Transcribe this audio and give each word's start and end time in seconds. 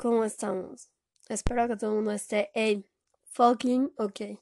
¿Cómo 0.00 0.24
estamos? 0.24 0.90
Espero 1.28 1.68
que 1.68 1.76
todo 1.76 1.90
el 1.90 1.96
mundo 1.96 2.12
esté 2.12 2.50
hey, 2.54 2.86
fucking 3.32 3.92
ok. 3.98 4.40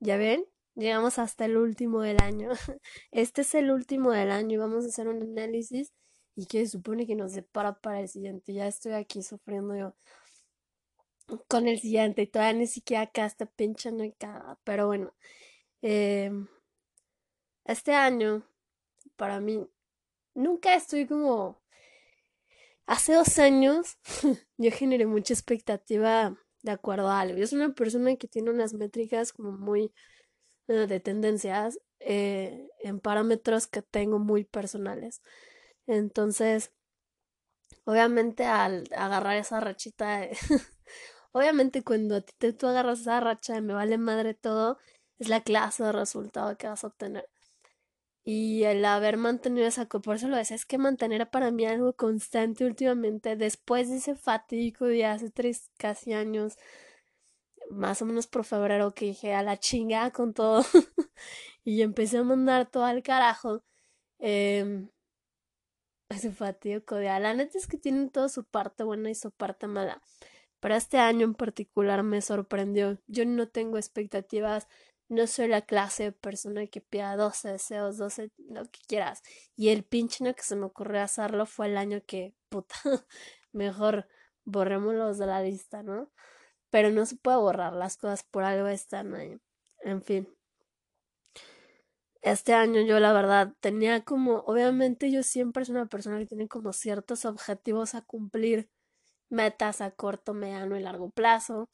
¿Ya 0.00 0.16
ven? 0.16 0.46
Llegamos 0.74 1.18
hasta 1.18 1.44
el 1.44 1.58
último 1.58 2.00
del 2.00 2.18
año. 2.22 2.48
Este 3.10 3.42
es 3.42 3.54
el 3.54 3.70
último 3.70 4.12
del 4.12 4.30
año 4.30 4.54
y 4.54 4.56
vamos 4.56 4.86
a 4.86 4.88
hacer 4.88 5.08
un 5.08 5.20
análisis 5.20 5.92
y 6.34 6.46
que 6.46 6.66
supone 6.66 7.06
que 7.06 7.14
nos 7.14 7.32
separa 7.32 7.74
para 7.78 8.00
el 8.00 8.08
siguiente. 8.08 8.54
Ya 8.54 8.66
estoy 8.68 8.92
aquí 8.92 9.22
sufriendo 9.22 9.76
yo 9.76 9.94
con 11.46 11.68
el 11.68 11.78
siguiente 11.78 12.22
y 12.22 12.26
todavía 12.28 12.58
ni 12.60 12.66
siquiera 12.66 13.02
acá 13.02 13.26
está 13.26 13.44
pinche 13.44 13.92
no 13.92 14.02
hay 14.02 14.14
Pero 14.64 14.86
bueno, 14.86 15.12
eh, 15.82 16.30
este 17.66 17.92
año 17.92 18.48
para 19.16 19.40
mí 19.40 19.68
nunca 20.32 20.74
estoy 20.74 21.06
como 21.06 21.60
Hace 22.86 23.14
dos 23.14 23.38
años 23.38 23.96
yo 24.58 24.70
generé 24.70 25.06
mucha 25.06 25.34
expectativa 25.34 26.36
de 26.62 26.70
acuerdo 26.72 27.08
a 27.10 27.20
algo. 27.20 27.38
Yo 27.38 27.46
soy 27.46 27.58
una 27.60 27.74
persona 27.74 28.16
que 28.16 28.28
tiene 28.28 28.50
unas 28.50 28.74
métricas 28.74 29.32
como 29.32 29.52
muy 29.52 29.92
eh, 30.68 30.86
de 30.88 31.00
tendencias 31.00 31.78
eh, 32.00 32.68
en 32.80 33.00
parámetros 33.00 33.66
que 33.68 33.82
tengo 33.82 34.18
muy 34.20 34.44
personales. 34.44 35.22
Entonces, 35.86 36.72
obviamente 37.84 38.44
al 38.44 38.84
agarrar 38.96 39.36
esa 39.36 39.60
rachita, 39.60 40.28
obviamente 41.32 41.82
cuando 41.84 42.16
a 42.16 42.20
ti 42.20 42.32
te, 42.38 42.52
tú 42.52 42.66
agarras 42.66 43.00
esa 43.00 43.20
racha 43.20 43.54
de 43.54 43.62
me 43.62 43.74
vale 43.74 43.98
madre 43.98 44.34
todo, 44.34 44.78
es 45.18 45.28
la 45.28 45.42
clase 45.42 45.84
de 45.84 45.92
resultado 45.92 46.56
que 46.58 46.68
vas 46.68 46.84
a 46.84 46.88
obtener. 46.88 47.28
Y 48.28 48.64
el 48.64 48.84
haber 48.84 49.18
mantenido 49.18 49.68
esa, 49.68 49.86
por 49.86 50.16
eso 50.16 50.26
lo 50.26 50.36
decía, 50.36 50.56
es 50.56 50.66
que 50.66 50.78
mantener 50.78 51.30
para 51.30 51.52
mí 51.52 51.64
algo 51.64 51.92
constante 51.94 52.64
últimamente, 52.64 53.36
después 53.36 53.88
de 53.88 53.98
ese 53.98 54.16
fatídico 54.16 54.86
día 54.88 55.12
hace 55.12 55.30
tres 55.30 55.70
casi 55.78 56.12
años, 56.12 56.58
más 57.70 58.02
o 58.02 58.04
menos 58.04 58.26
por 58.26 58.44
febrero, 58.44 58.94
que 58.94 59.06
dije 59.06 59.32
a 59.32 59.44
la 59.44 59.58
chinga 59.58 60.10
con 60.10 60.34
todo, 60.34 60.64
y 61.64 61.82
empecé 61.82 62.18
a 62.18 62.24
mandar 62.24 62.68
todo 62.68 62.84
al 62.84 63.04
carajo, 63.04 63.62
eh, 64.18 64.88
ese 66.08 66.32
fatídico 66.32 66.98
día. 66.98 67.20
La 67.20 67.32
neta 67.32 67.58
es 67.58 67.68
que 67.68 67.78
tienen 67.78 68.10
toda 68.10 68.28
su 68.28 68.44
parte 68.44 68.82
buena 68.82 69.08
y 69.08 69.14
su 69.14 69.30
parte 69.30 69.68
mala, 69.68 70.02
pero 70.58 70.74
este 70.74 70.98
año 70.98 71.24
en 71.26 71.34
particular 71.34 72.02
me 72.02 72.20
sorprendió. 72.22 72.98
Yo 73.06 73.24
no 73.24 73.48
tengo 73.48 73.76
expectativas 73.78 74.66
no 75.08 75.26
soy 75.26 75.48
la 75.48 75.62
clase 75.62 76.04
de 76.04 76.12
persona 76.12 76.66
que 76.66 76.80
pida 76.80 77.16
12 77.16 77.50
deseos, 77.52 77.96
12, 77.96 78.30
lo 78.48 78.64
que 78.64 78.80
quieras. 78.88 79.22
Y 79.56 79.68
el 79.70 79.84
pinche 79.84 80.24
año 80.24 80.34
que 80.34 80.42
se 80.42 80.56
me 80.56 80.66
ocurrió 80.66 81.02
hacerlo 81.02 81.46
fue 81.46 81.66
el 81.66 81.76
año 81.76 82.02
que, 82.06 82.34
puta, 82.48 82.74
mejor 83.52 84.08
borrémoslos 84.44 85.18
de 85.18 85.26
la 85.26 85.42
lista, 85.42 85.82
¿no? 85.82 86.10
Pero 86.70 86.90
no 86.90 87.06
se 87.06 87.16
puede 87.16 87.38
borrar, 87.38 87.72
las 87.72 87.96
cosas 87.96 88.24
por 88.24 88.44
algo 88.44 88.68
están 88.68 89.14
ahí. 89.14 89.38
En 89.82 90.02
fin. 90.02 90.28
Este 92.22 92.54
año 92.54 92.80
yo 92.80 92.98
la 92.98 93.12
verdad 93.12 93.54
tenía 93.60 94.02
como, 94.04 94.38
obviamente 94.46 95.12
yo 95.12 95.22
siempre 95.22 95.64
soy 95.64 95.76
una 95.76 95.86
persona 95.86 96.18
que 96.18 96.26
tiene 96.26 96.48
como 96.48 96.72
ciertos 96.72 97.24
objetivos 97.24 97.94
a 97.94 98.02
cumplir, 98.02 98.68
metas 99.28 99.80
a 99.80 99.92
corto, 99.92 100.34
mediano 100.34 100.76
y 100.76 100.82
largo 100.82 101.10
plazo. 101.10 101.70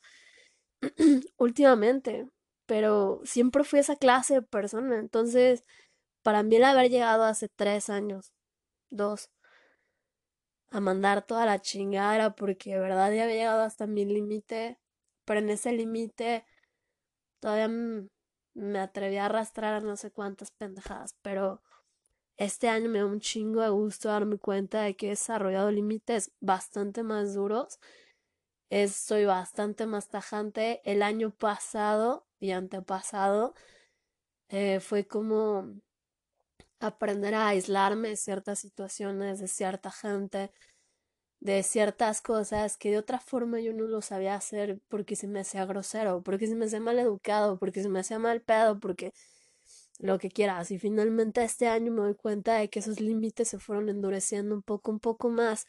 Últimamente, 1.39 2.29
pero 2.73 3.21
siempre 3.25 3.65
fui 3.65 3.81
esa 3.81 3.97
clase 3.97 4.33
de 4.33 4.41
persona. 4.41 4.99
Entonces, 4.99 5.63
para 6.23 6.43
mí 6.43 6.57
el 6.57 6.65
haber 6.65 6.91
llegado 6.91 7.25
hace 7.25 7.51
tres 7.51 7.91
años, 7.91 8.33
dos, 8.89 9.31
a 10.71 10.81
mandar 10.81 11.21
toda 11.27 11.45
la 11.45 11.61
chingada 11.61 12.35
porque 12.35 12.71
de 12.71 12.79
verdad 12.79 13.13
ya 13.13 13.25
había 13.25 13.35
llegado 13.35 13.61
hasta 13.61 13.87
mi 13.87 14.07
límite, 14.07 14.79
pero 15.27 15.41
en 15.41 15.51
ese 15.51 15.73
límite 15.73 16.47
todavía 17.41 17.69
me 18.55 18.79
atreví 18.79 19.19
a 19.19 19.27
arrastrar 19.27 19.83
no 19.83 19.99
sé 19.99 20.11
cuántas 20.11 20.51
pendejadas, 20.51 21.15
pero 21.21 21.61
este 22.39 22.71
año 22.71 22.89
me 22.89 23.01
da 23.01 23.05
un 23.05 23.21
chingo 23.21 23.61
de 23.61 23.69
gusto 23.69 24.09
darme 24.09 24.39
cuenta 24.39 24.81
de 24.81 24.97
que 24.97 25.09
he 25.09 25.11
desarrollado 25.11 25.71
límites 25.71 26.33
bastante 26.41 27.03
más 27.03 27.35
duros. 27.35 27.79
Soy 28.89 29.27
bastante 29.27 29.85
más 29.85 30.09
tajante. 30.09 30.81
El 30.91 31.03
año 31.03 31.33
pasado 31.33 32.27
y 32.43 32.51
antepasado, 32.53 33.55
eh, 34.49 34.81
fue 34.81 35.07
como 35.07 35.75
aprender 36.81 37.35
a 37.35 37.49
aislarme 37.49 38.11
de 38.11 38.17
ciertas 38.17 38.59
situaciones, 38.59 39.41
de 39.41 39.49
cierta 39.49 39.91
gente, 39.93 40.51
de 41.41 41.63
ciertas 41.63 42.23
cosas 42.23 42.77
que 42.77 42.91
de 42.91 42.99
otra 42.99 43.21
forma 43.21 43.61
yo 43.61 43.73
no 43.73 43.85
lo 43.85 44.03
sabía 44.03 44.35
hacer 44.37 44.81
porque 44.89 45.17
se 45.17 45.29
me 45.29 45.41
hacía 45.41 45.65
grosero, 45.67 46.23
porque 46.23 46.47
se 46.49 46.57
me 46.57 46.67
hacía 46.67 46.81
mal 46.81 46.99
educado, 46.99 47.59
porque 47.59 47.83
se 47.83 47.89
me 47.89 48.01
hacía 48.01 48.19
mal 48.19 48.43
pedo, 48.43 48.81
porque 48.81 49.13
lo 50.01 50.19
que 50.19 50.31
quieras. 50.31 50.71
Y 50.73 50.79
finalmente 50.79 51.45
este 51.45 51.69
año 51.69 51.93
me 51.93 52.03
doy 52.03 52.15
cuenta 52.17 52.57
de 52.57 52.69
que 52.71 52.81
esos 52.81 53.01
límites 53.01 53.49
se 53.49 53.59
fueron 53.59 53.89
endureciendo 53.89 54.55
un 54.55 54.63
poco, 54.63 54.91
un 54.93 55.01
poco 55.01 55.31
más, 55.31 55.67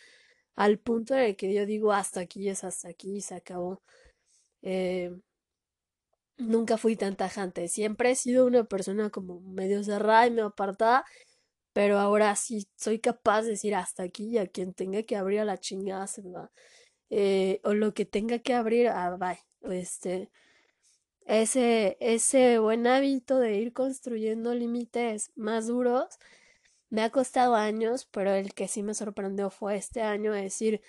al 0.56 0.79
punto 0.79 1.13
de 1.16 1.35
que 1.35 1.53
yo 1.53 1.66
digo 1.66 1.94
hasta 1.94 2.22
aquí 2.22 2.50
es 2.50 2.63
hasta 2.63 2.89
aquí 2.89 3.17
y 3.17 3.22
se 3.22 3.35
acabó. 3.35 3.81
Eh, 4.63 5.12
nunca 6.43 6.77
fui 6.77 6.95
tan 6.95 7.15
tajante. 7.15 7.67
Siempre 7.67 8.11
he 8.11 8.15
sido 8.15 8.45
una 8.45 8.63
persona 8.65 9.09
como 9.09 9.41
medio 9.41 9.83
cerrada 9.83 10.27
y 10.27 10.31
medio 10.31 10.47
apartada, 10.47 11.05
pero 11.73 11.99
ahora 11.99 12.35
sí 12.35 12.67
soy 12.77 12.99
capaz 12.99 13.43
de 13.43 13.51
decir 13.51 13.75
hasta 13.75 14.03
aquí 14.03 14.25
y 14.29 14.37
a 14.37 14.47
quien 14.47 14.73
tenga 14.73 15.03
que 15.03 15.15
abrir 15.17 15.39
a 15.41 15.45
la 15.45 15.57
chingada 15.57 16.07
se 16.07 16.21
va. 16.23 16.51
Eh, 17.09 17.61
o 17.63 17.73
lo 17.73 17.93
que 17.93 18.05
tenga 18.05 18.39
que 18.39 18.53
abrir, 18.53 18.87
ah, 18.89 19.17
bye. 19.17 19.39
Este, 19.73 20.31
ese, 21.25 21.97
ese 21.99 22.59
buen 22.59 22.87
hábito 22.87 23.39
de 23.39 23.55
ir 23.57 23.73
construyendo 23.73 24.53
límites 24.53 25.31
más 25.35 25.67
duros 25.67 26.19
me 26.93 27.01
ha 27.01 27.09
costado 27.09 27.55
años, 27.55 28.07
pero 28.11 28.33
el 28.33 28.53
que 28.53 28.67
sí 28.67 28.83
me 28.83 28.93
sorprendió 28.93 29.49
fue 29.49 29.75
este 29.75 30.03
año, 30.03 30.31
decir, 30.31 30.81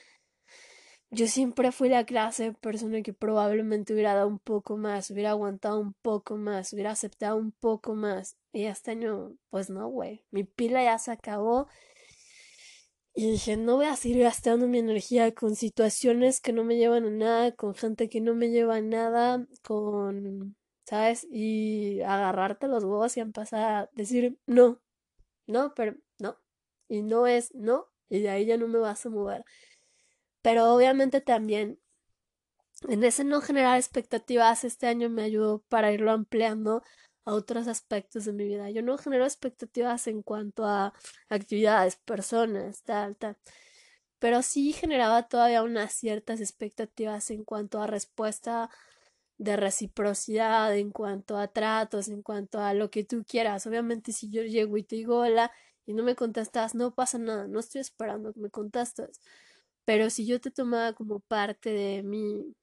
yo 1.15 1.27
siempre 1.29 1.73
fui 1.73 1.89
la 1.89 2.05
clase 2.05 2.45
de 2.45 2.53
persona 2.53 3.03
que 3.03 3.13
probablemente 3.13 3.93
hubiera 3.95 4.15
dado 4.15 4.29
un 4.29 4.39
poco 4.39 4.77
más, 4.77 5.11
hubiera 5.11 5.31
aguantado 5.31 5.81
un 5.81 5.95
poco 6.03 6.37
más, 6.37 6.73
hubiera 6.73 6.91
aceptado 6.91 7.37
un 7.37 7.53
poco 7.53 7.95
más. 7.95 8.37
Y 8.53 8.65
este 8.65 8.93
año, 8.93 9.37
pues 9.51 9.71
no, 9.71 9.89
güey. 9.89 10.25
Mi 10.31 10.45
pila 10.45 10.83
ya 10.83 10.99
se 10.99 11.13
acabó. 11.13 11.69
Y 13.15 13.31
dije, 13.31 13.57
no 13.57 13.77
voy 13.77 13.87
a 13.87 13.97
seguir 13.97 14.21
gastando 14.23 14.67
mi 14.67 14.79
energía 14.79 15.33
con 15.35 15.55
situaciones 15.55 16.41
que 16.41 16.53
no 16.53 16.65
me 16.65 16.77
llevan 16.77 17.05
a 17.07 17.11
nada, 17.11 17.53
con 17.53 17.75
gente 17.75 18.09
que 18.09 18.21
no 18.21 18.35
me 18.35 18.51
lleva 18.51 18.77
a 18.77 18.81
nada, 18.81 19.47
con, 19.63 20.57
¿sabes? 20.85 21.27
Y 21.31 22.01
agarrarte 22.03 22.67
los 22.69 22.83
huevos 22.85 23.17
y 23.17 23.21
empezar 23.21 23.63
a 23.63 23.91
decir, 23.95 24.37
no, 24.47 24.81
no, 25.47 25.75
pero 25.75 25.97
no. 26.19 26.37
Y 26.89 27.03
no 27.03 27.27
es 27.29 27.55
no, 27.55 27.87
y 28.09 28.21
de 28.21 28.31
ahí 28.31 28.47
ya 28.47 28.57
no 28.57 28.69
me 28.69 28.79
vas 28.81 29.07
a 29.07 29.11
mover. 29.11 29.45
Pero 30.45 30.73
obviamente 30.75 31.21
también 31.23 31.81
en 32.89 33.05
ese 33.05 33.25
no 33.25 33.41
generar 33.41 33.77
expectativas 33.79 34.65
este 34.65 34.87
año 34.87 35.09
me 35.11 35.23
ayudó 35.23 35.61
para 35.69 35.93
irlo 35.93 36.13
ampliando 36.13 36.83
a 37.25 37.33
otros 37.33 37.69
aspectos 37.69 38.25
de 38.27 38.33
mi 38.33 38.45
vida. 38.45 38.71
Yo 38.71 38.83
no 38.83 38.99
genero 38.99 39.25
expectativas 39.25 40.07
en 40.07 40.23
cuanto 40.23 40.67
a 40.67 40.93
actividades, 41.29 41.97
personas, 41.97 42.83
tal, 42.83 43.17
tal. 43.17 43.39
Pero 44.19 44.43
sí 44.43 44.73
generaba 44.73 45.29
todavía 45.29 45.63
unas 45.63 45.93
ciertas 45.95 46.41
expectativas 46.41 47.31
en 47.31 47.45
cuanto 47.45 47.81
a 47.83 47.87
respuesta 47.87 48.71
de 49.39 49.57
reciprocidad, 49.57 50.77
en 50.77 50.91
cuanto 50.93 51.39
a 51.39 51.49
tratos, 51.49 52.09
en 52.09 52.23
cuanto 52.23 52.61
a 52.61 52.75
lo 52.75 52.91
que 52.91 53.05
tú 53.05 53.25
quieras. 53.29 53.67
Obviamente 53.67 54.13
si 54.13 54.31
yo 54.31 54.43
llego 54.43 54.77
y 54.79 54.85
te 54.85 54.97
digo 54.97 55.19
hola 55.21 55.53
y 55.87 55.95
no 55.95 56.05
me 56.05 56.17
contestas, 56.17 56.75
no 56.75 56.95
pasa 56.95 57.19
nada, 57.19 57.49
no 57.49 57.61
estoy 57.61 57.81
esperando 57.83 58.33
que 58.35 58.41
me 58.41 58.51
contestes. 58.51 59.21
Pero 59.85 60.11
si 60.11 60.27
yo 60.27 60.41
te 60.41 60.51
tomaba 60.51 60.93
como 60.95 61.21
parte 61.21 61.71
de 61.71 62.03
mi 62.03 62.55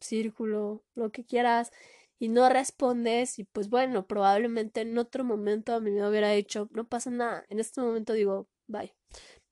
círculo, 0.00 0.84
lo 0.94 1.10
que 1.12 1.24
quieras, 1.24 1.72
y 2.18 2.28
no 2.28 2.48
respondes, 2.48 3.38
y 3.38 3.44
pues 3.44 3.68
bueno, 3.68 4.06
probablemente 4.06 4.82
en 4.82 4.96
otro 4.98 5.24
momento 5.24 5.74
a 5.74 5.80
mí 5.80 5.90
me 5.90 6.08
hubiera 6.08 6.30
dicho, 6.30 6.68
no 6.72 6.88
pasa 6.88 7.10
nada. 7.10 7.44
En 7.48 7.60
este 7.60 7.80
momento 7.80 8.12
digo, 8.12 8.48
bye. 8.66 8.94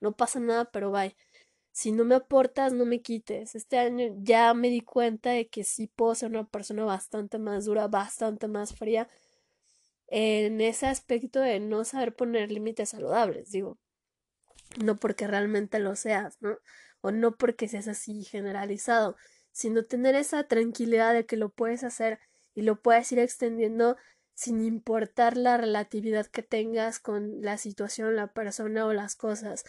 No 0.01 0.13
pasa 0.17 0.41
nada, 0.41 0.67
pero 0.67 0.91
bye. 0.91 1.17
Si 1.73 1.93
no 1.93 2.05
me 2.05 2.17
aportas, 2.17 2.73
no 2.73 2.87
me 2.87 3.03
quites. 3.03 3.55
Este 3.55 3.79
año 3.79 4.15
ya 4.19 4.55
me 4.55 4.69
di 4.69 4.83
cuenta 4.83 5.31
de 5.31 5.49
que 5.49 5.65
sí 5.65 5.89
puedo 5.89 6.15
ser 6.15 6.31
una 6.31 6.45
persona 6.49 6.85
bastante 6.85 7.39
más 7.39 7.65
dura, 7.67 7.89
bastante 7.89 8.49
más 8.49 8.75
fría 8.77 9.09
en 10.09 10.61
ese 10.61 10.87
aspecto 10.87 11.41
de 11.41 11.59
no 11.61 11.85
saber 11.85 12.15
poner 12.15 12.53
límites 12.53 12.91
saludables, 12.91 13.51
digo. 13.51 13.79
No 14.85 14.99
porque 14.99 15.27
realmente 15.27 15.79
lo 15.79 15.97
seas, 15.97 16.37
¿no? 16.41 16.59
O 17.03 17.11
no 17.11 17.37
porque 17.37 17.69
seas 17.69 17.89
así 17.89 18.25
generalizado, 18.25 19.17
sino 19.51 19.85
tener 19.85 20.15
esa 20.15 20.45
tranquilidad 20.45 21.13
de 21.13 21.27
que 21.27 21.37
lo 21.37 21.51
puedes 21.51 21.85
hacer 21.85 22.19
y 22.55 22.63
lo 22.63 22.81
puedes 22.81 23.13
ir 23.13 23.19
extendiendo 23.19 23.97
sin 24.35 24.63
importar 24.63 25.37
la 25.37 25.59
relatividad 25.59 26.27
que 26.27 26.43
tengas 26.43 26.99
con 26.99 27.43
la 27.43 27.59
situación, 27.59 28.17
la 28.17 28.33
persona 28.33 28.87
o 28.87 28.93
las 28.93 29.15
cosas. 29.15 29.65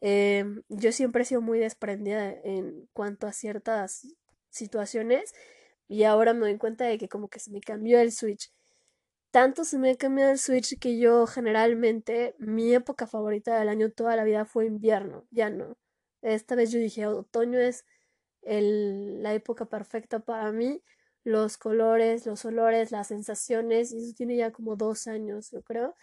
Em, 0.00 0.62
yo 0.68 0.92
siempre 0.92 1.22
he 1.22 1.26
sido 1.26 1.40
muy 1.40 1.58
desprendida 1.58 2.30
en 2.30 2.88
cuanto 2.92 3.26
a 3.26 3.32
ciertas 3.32 4.06
situaciones 4.50 5.34
y 5.88 6.04
ahora 6.04 6.34
me 6.34 6.40
doy 6.40 6.58
cuenta 6.58 6.84
de 6.84 6.98
que 6.98 7.08
como 7.08 7.28
que 7.28 7.40
se 7.40 7.50
me 7.50 7.60
cambió 7.60 7.98
el 8.00 8.12
switch. 8.12 8.52
Tanto 9.30 9.64
se 9.64 9.78
me 9.78 9.90
ha 9.90 9.96
cambiado 9.96 10.32
el 10.32 10.38
switch 10.38 10.78
que 10.78 10.98
yo 10.98 11.26
generalmente 11.26 12.34
mi 12.38 12.74
época 12.74 13.06
favorita 13.06 13.58
del 13.58 13.68
año 13.68 13.90
toda 13.90 14.16
la 14.16 14.24
vida 14.24 14.44
fue 14.46 14.66
invierno, 14.66 15.26
ya 15.30 15.50
no. 15.50 15.76
Esta 16.22 16.54
vez 16.54 16.72
yo 16.72 16.78
dije 16.80 17.06
otoño 17.06 17.58
es 17.58 17.84
el, 18.42 19.22
la 19.22 19.34
época 19.34 19.66
perfecta 19.66 20.20
para 20.20 20.52
mí, 20.52 20.82
los 21.24 21.58
colores, 21.58 22.26
los 22.26 22.44
olores, 22.44 22.92
las 22.92 23.08
sensaciones, 23.08 23.92
y 23.92 23.98
eso 23.98 24.14
tiene 24.16 24.36
ya 24.36 24.52
como 24.52 24.76
dos 24.76 25.06
años, 25.06 25.50
yo 25.50 25.62
creo 25.62 25.94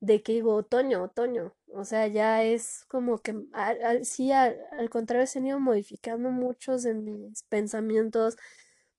de 0.00 0.22
que 0.22 0.32
digo 0.32 0.54
otoño, 0.54 1.02
otoño. 1.02 1.54
O 1.68 1.84
sea, 1.84 2.06
ya 2.08 2.42
es 2.44 2.84
como 2.88 3.18
que 3.18 3.34
al, 3.52 4.04
sí, 4.04 4.32
al, 4.32 4.58
al, 4.72 4.90
contrario, 4.90 5.26
se 5.26 5.38
han 5.38 5.46
ido 5.46 5.60
modificando 5.60 6.30
muchos 6.30 6.82
de 6.82 6.94
mis 6.94 7.42
pensamientos, 7.44 8.36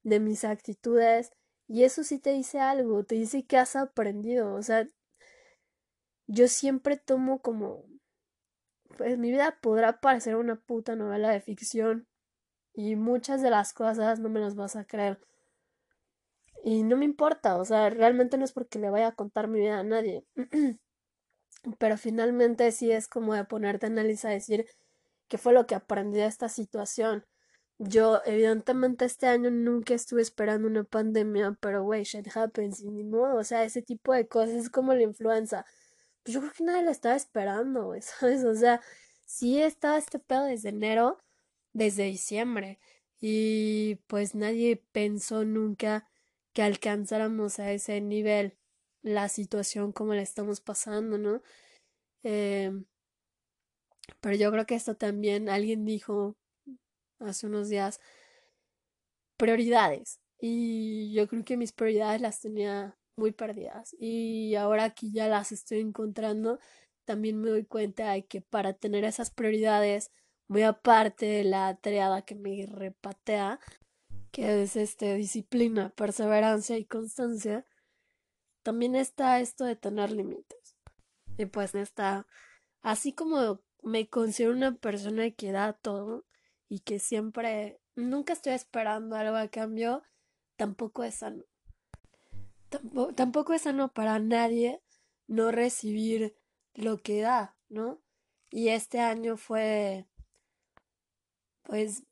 de 0.03 0.19
mis 0.19 0.43
actitudes. 0.43 1.31
Y 1.67 1.83
eso 1.83 2.03
sí 2.03 2.19
te 2.19 2.31
dice 2.33 2.59
algo, 2.59 3.03
te 3.05 3.15
dice 3.15 3.45
que 3.45 3.57
has 3.57 3.75
aprendido. 3.75 4.53
O 4.55 4.61
sea, 4.63 4.87
yo 6.27 6.47
siempre 6.47 6.97
tomo 6.97 7.41
como. 7.41 7.85
Pues 8.97 9.17
mi 9.17 9.31
vida 9.31 9.57
podrá 9.61 9.99
parecer 9.99 10.35
una 10.35 10.55
puta 10.55 10.95
novela 10.95 11.29
de 11.29 11.41
ficción. 11.41 12.07
Y 12.73 12.95
muchas 12.95 13.41
de 13.41 13.49
las 13.49 13.73
cosas 13.73 14.19
no 14.19 14.29
me 14.29 14.39
las 14.39 14.55
vas 14.55 14.75
a 14.75 14.85
creer. 14.85 15.19
Y 16.63 16.83
no 16.83 16.97
me 16.97 17.05
importa, 17.05 17.57
o 17.57 17.65
sea, 17.65 17.89
realmente 17.89 18.37
no 18.37 18.45
es 18.45 18.51
porque 18.51 18.79
le 18.79 18.89
vaya 18.89 19.07
a 19.07 19.15
contar 19.15 19.47
mi 19.47 19.59
vida 19.59 19.79
a 19.79 19.83
nadie. 19.83 20.25
pero 21.79 21.97
finalmente 21.97 22.71
sí 22.71 22.91
es 22.91 23.07
como 23.07 23.33
de 23.33 23.45
ponerte 23.45 23.85
a 23.85 23.89
analizar, 23.89 24.31
decir 24.31 24.65
qué 25.27 25.37
fue 25.37 25.53
lo 25.53 25.67
que 25.67 25.75
aprendí 25.75 26.19
de 26.19 26.25
esta 26.25 26.49
situación. 26.49 27.25
Yo, 27.79 28.21
evidentemente, 28.25 29.05
este 29.05 29.27
año 29.27 29.51
nunca 29.51 29.93
estuve 29.93 30.21
esperando 30.21 30.67
una 30.67 30.83
pandemia, 30.83 31.57
pero 31.61 31.83
wey, 31.83 32.03
shit 32.03 32.27
happens, 32.35 32.81
y 32.81 32.89
ni 32.89 33.03
modo, 33.03 33.37
o 33.37 33.43
sea, 33.43 33.63
ese 33.63 33.81
tipo 33.83 34.13
de 34.13 34.27
cosas 34.27 34.55
es 34.55 34.69
como 34.69 34.93
la 34.95 35.03
influenza. 35.03 35.65
Pues 36.27 36.33
yo 36.33 36.41
creo 36.41 36.51
que 36.51 36.63
nadie 36.65 36.83
la 36.83 36.91
estaba 36.91 37.15
esperando, 37.15 37.93
¿sabes? 38.01 38.43
O 38.43 38.53
sea, 38.53 38.81
sí 39.25 39.61
estaba 39.61 39.97
este 39.97 40.19
pedo 40.19 40.43
desde 40.43 40.67
enero, 40.69 41.17
desde 41.71 42.03
diciembre, 42.03 42.79
y 43.21 43.95
pues 44.07 44.35
nadie 44.35 44.75
pensó 44.91 45.45
nunca 45.45 46.05
que 46.51 46.63
alcanzáramos 46.63 47.59
a 47.59 47.71
ese 47.71 48.01
nivel 48.01 48.57
la 49.03 49.29
situación 49.29 49.93
como 49.93 50.15
la 50.15 50.21
estamos 50.21 50.59
pasando, 50.59 51.17
¿no? 51.17 51.41
Eh, 52.23 52.73
pero 54.19 54.35
yo 54.35 54.51
creo 54.51 54.65
que 54.65 54.75
esto 54.75 54.97
también 54.97 55.47
alguien 55.47 55.85
dijo 55.85 56.35
hace 57.19 57.47
unos 57.47 57.69
días 57.69 58.01
prioridades 59.37 60.19
y 60.41 61.13
yo 61.13 61.25
creo 61.29 61.45
que 61.45 61.55
mis 61.55 61.71
prioridades 61.71 62.19
las 62.19 62.41
tenía 62.41 62.97
muy 63.17 63.31
perdidas 63.31 63.95
y 63.99 64.55
ahora 64.55 64.91
que 64.91 65.11
ya 65.11 65.27
las 65.27 65.51
estoy 65.51 65.79
encontrando 65.79 66.59
también 67.05 67.41
me 67.41 67.49
doy 67.49 67.65
cuenta 67.65 68.11
de 68.11 68.25
que 68.25 68.41
para 68.41 68.73
tener 68.73 69.03
esas 69.03 69.31
prioridades 69.31 70.11
muy 70.47 70.63
aparte 70.63 71.25
de 71.25 71.43
la 71.43 71.75
triada 71.77 72.23
que 72.23 72.35
me 72.35 72.65
repatea 72.65 73.59
que 74.31 74.63
es 74.63 74.75
este 74.75 75.15
disciplina, 75.15 75.89
perseverancia 75.89 76.77
y 76.77 76.85
constancia 76.85 77.65
también 78.63 78.95
está 78.95 79.39
esto 79.39 79.63
de 79.63 79.77
tener 79.77 80.11
límites. 80.11 80.75
Y 81.37 81.45
pues 81.45 81.73
está, 81.73 82.27
así 82.81 83.13
como 83.13 83.61
me 83.81 84.09
considero 84.09 84.51
una 84.51 84.75
persona 84.75 85.31
que 85.31 85.51
da 85.51 85.73
todo 85.73 86.25
y 86.67 86.81
que 86.81 86.99
siempre, 86.99 87.79
nunca 87.95 88.33
estoy 88.33 88.53
esperando 88.53 89.15
algo 89.15 89.37
a 89.37 89.47
cambio, 89.47 90.03
tampoco 90.57 91.03
es 91.03 91.15
sano. 91.15 91.45
Tampoco, 92.69 93.53
es 93.53 93.61
sano 93.63 93.93
para 93.93 94.19
nadie 94.19 94.81
no 95.27 95.51
recibir 95.51 96.35
lo 96.73 96.97
que 96.97 97.21
da, 97.21 97.57
¿no? 97.69 98.01
Y 98.49 98.69
este 98.69 98.99
año 98.99 99.37
fue, 99.37 100.05
pues, 101.63 102.03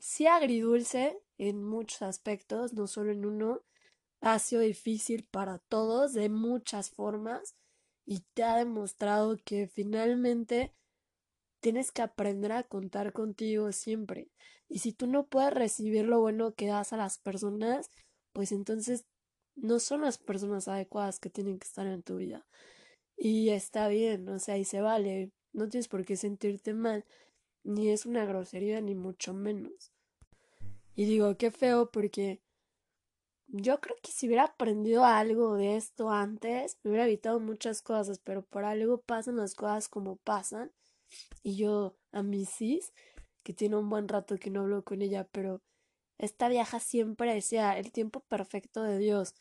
sí 0.00 0.26
agridulce 0.26 1.18
en 1.36 1.62
muchos 1.62 2.02
aspectos, 2.02 2.72
no 2.72 2.86
solo 2.86 3.12
en 3.12 3.24
uno, 3.24 3.62
ha 4.20 4.38
sido 4.38 4.62
difícil 4.62 5.24
para 5.24 5.58
todos 5.58 6.12
de 6.12 6.28
muchas 6.28 6.90
formas 6.90 7.54
y 8.04 8.20
te 8.34 8.42
ha 8.42 8.56
demostrado 8.56 9.36
que 9.44 9.68
finalmente 9.68 10.74
tienes 11.60 11.92
que 11.92 12.02
aprender 12.02 12.52
a 12.52 12.62
contar 12.62 13.12
contigo 13.12 13.72
siempre. 13.72 14.30
Y 14.68 14.80
si 14.80 14.92
tú 14.92 15.06
no 15.06 15.26
puedes 15.26 15.52
recibir 15.52 16.06
lo 16.06 16.20
bueno 16.20 16.54
que 16.54 16.66
das 16.66 16.92
a 16.92 16.96
las 16.96 17.18
personas, 17.18 17.90
pues 18.32 18.52
entonces 18.52 19.06
no 19.60 19.78
son 19.78 20.02
las 20.02 20.18
personas 20.18 20.68
adecuadas 20.68 21.18
que 21.18 21.30
tienen 21.30 21.58
que 21.58 21.66
estar 21.66 21.86
en 21.86 22.02
tu 22.02 22.16
vida. 22.16 22.46
Y 23.16 23.50
está 23.50 23.88
bien, 23.88 24.28
o 24.28 24.38
sea, 24.38 24.58
y 24.58 24.64
se 24.64 24.80
vale. 24.80 25.32
No 25.52 25.68
tienes 25.68 25.88
por 25.88 26.04
qué 26.04 26.16
sentirte 26.16 26.74
mal. 26.74 27.04
Ni 27.64 27.90
es 27.90 28.06
una 28.06 28.24
grosería, 28.24 28.80
ni 28.80 28.94
mucho 28.94 29.34
menos. 29.34 29.92
Y 30.94 31.04
digo, 31.04 31.36
qué 31.36 31.50
feo 31.50 31.90
porque 31.90 32.40
yo 33.48 33.80
creo 33.80 33.96
que 34.02 34.12
si 34.12 34.26
hubiera 34.26 34.44
aprendido 34.44 35.04
algo 35.04 35.56
de 35.56 35.76
esto 35.76 36.10
antes, 36.10 36.78
me 36.82 36.90
hubiera 36.90 37.06
evitado 37.06 37.40
muchas 37.40 37.82
cosas, 37.82 38.18
pero 38.18 38.42
por 38.42 38.64
algo 38.64 39.00
pasan 39.00 39.36
las 39.36 39.54
cosas 39.54 39.88
como 39.88 40.16
pasan. 40.16 40.70
Y 41.42 41.56
yo 41.56 41.96
a 42.12 42.22
mi 42.22 42.44
sis, 42.44 42.92
que 43.42 43.54
tiene 43.54 43.76
un 43.76 43.88
buen 43.88 44.08
rato 44.08 44.36
que 44.36 44.50
no 44.50 44.60
hablo 44.60 44.84
con 44.84 45.02
ella, 45.02 45.26
pero 45.32 45.62
esta 46.18 46.48
vieja 46.48 46.80
siempre 46.80 47.34
decía 47.34 47.78
el 47.78 47.92
tiempo 47.92 48.20
perfecto 48.20 48.82
de 48.82 48.98
Dios. 48.98 49.34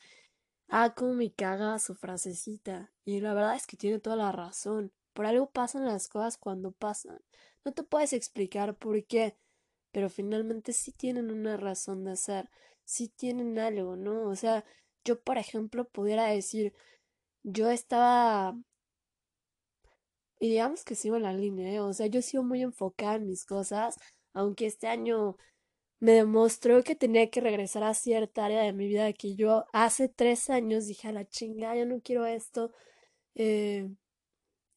Ah, 0.69 0.93
como 0.95 1.13
me 1.13 1.31
caga 1.31 1.79
su 1.79 1.95
frasecita. 1.95 2.91
Y 3.05 3.21
la 3.21 3.33
verdad 3.33 3.55
es 3.55 3.67
que 3.67 3.77
tiene 3.77 3.99
toda 3.99 4.15
la 4.15 4.31
razón. 4.31 4.91
Por 5.13 5.25
algo 5.25 5.49
pasan 5.49 5.85
las 5.85 6.07
cosas 6.07 6.37
cuando 6.37 6.71
pasan. 6.71 7.19
No 7.65 7.73
te 7.73 7.83
puedes 7.83 8.13
explicar 8.13 8.75
por 8.77 9.03
qué, 9.05 9.37
pero 9.91 10.09
finalmente 10.09 10.73
sí 10.73 10.91
tienen 10.91 11.31
una 11.31 11.57
razón 11.57 12.03
de 12.05 12.15
ser 12.17 12.49
sí 12.87 13.09
tienen 13.09 13.59
algo, 13.59 13.97
¿no? 13.97 14.23
O 14.29 14.35
sea, 14.35 14.65
yo, 15.05 15.21
por 15.21 15.37
ejemplo, 15.37 15.85
pudiera 15.89 16.25
decir, 16.27 16.73
yo 17.43 17.69
estaba, 17.71 18.57
y 20.39 20.49
digamos 20.49 20.83
que 20.83 20.95
sigo 20.95 21.17
en 21.17 21.23
la 21.23 21.33
línea, 21.33 21.71
¿eh? 21.73 21.79
O 21.81 21.93
sea, 21.93 22.07
yo 22.07 22.21
sigo 22.21 22.43
muy 22.43 22.61
enfocada 22.61 23.15
en 23.15 23.27
mis 23.27 23.45
cosas, 23.45 23.97
aunque 24.33 24.67
este 24.67 24.87
año 24.87 25.37
me 25.99 26.13
demostró 26.13 26.83
que 26.83 26.95
tenía 26.95 27.29
que 27.29 27.41
regresar 27.41 27.83
a 27.83 27.93
cierta 27.93 28.45
área 28.45 28.63
de 28.63 28.73
mi 28.73 28.87
vida 28.87 29.11
que 29.13 29.35
yo 29.35 29.65
hace 29.73 30.09
tres 30.09 30.49
años 30.49 30.87
dije 30.87 31.07
a 31.07 31.11
la 31.11 31.25
chinga, 31.25 31.75
yo 31.75 31.85
no 31.85 32.01
quiero 32.01 32.25
esto, 32.25 32.71
eh, 33.35 33.89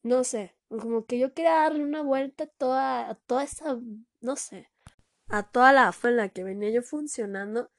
no 0.03 0.23
sé, 0.23 0.55
como 0.69 1.05
que 1.05 1.19
yo 1.19 1.33
quería 1.33 1.53
darle 1.55 1.83
una 1.83 2.01
vuelta 2.03 2.45
a 2.45 2.47
toda, 2.47 3.09
a 3.09 3.15
toda 3.15 3.43
esa, 3.43 3.79
no 4.21 4.35
sé, 4.35 4.69
a 5.29 5.43
toda 5.43 5.73
la 5.73 5.91
fe 5.91 6.09
en 6.09 6.17
la 6.17 6.29
que 6.29 6.43
venía 6.43 6.71
yo 6.71 6.81
funcionando 6.81 7.71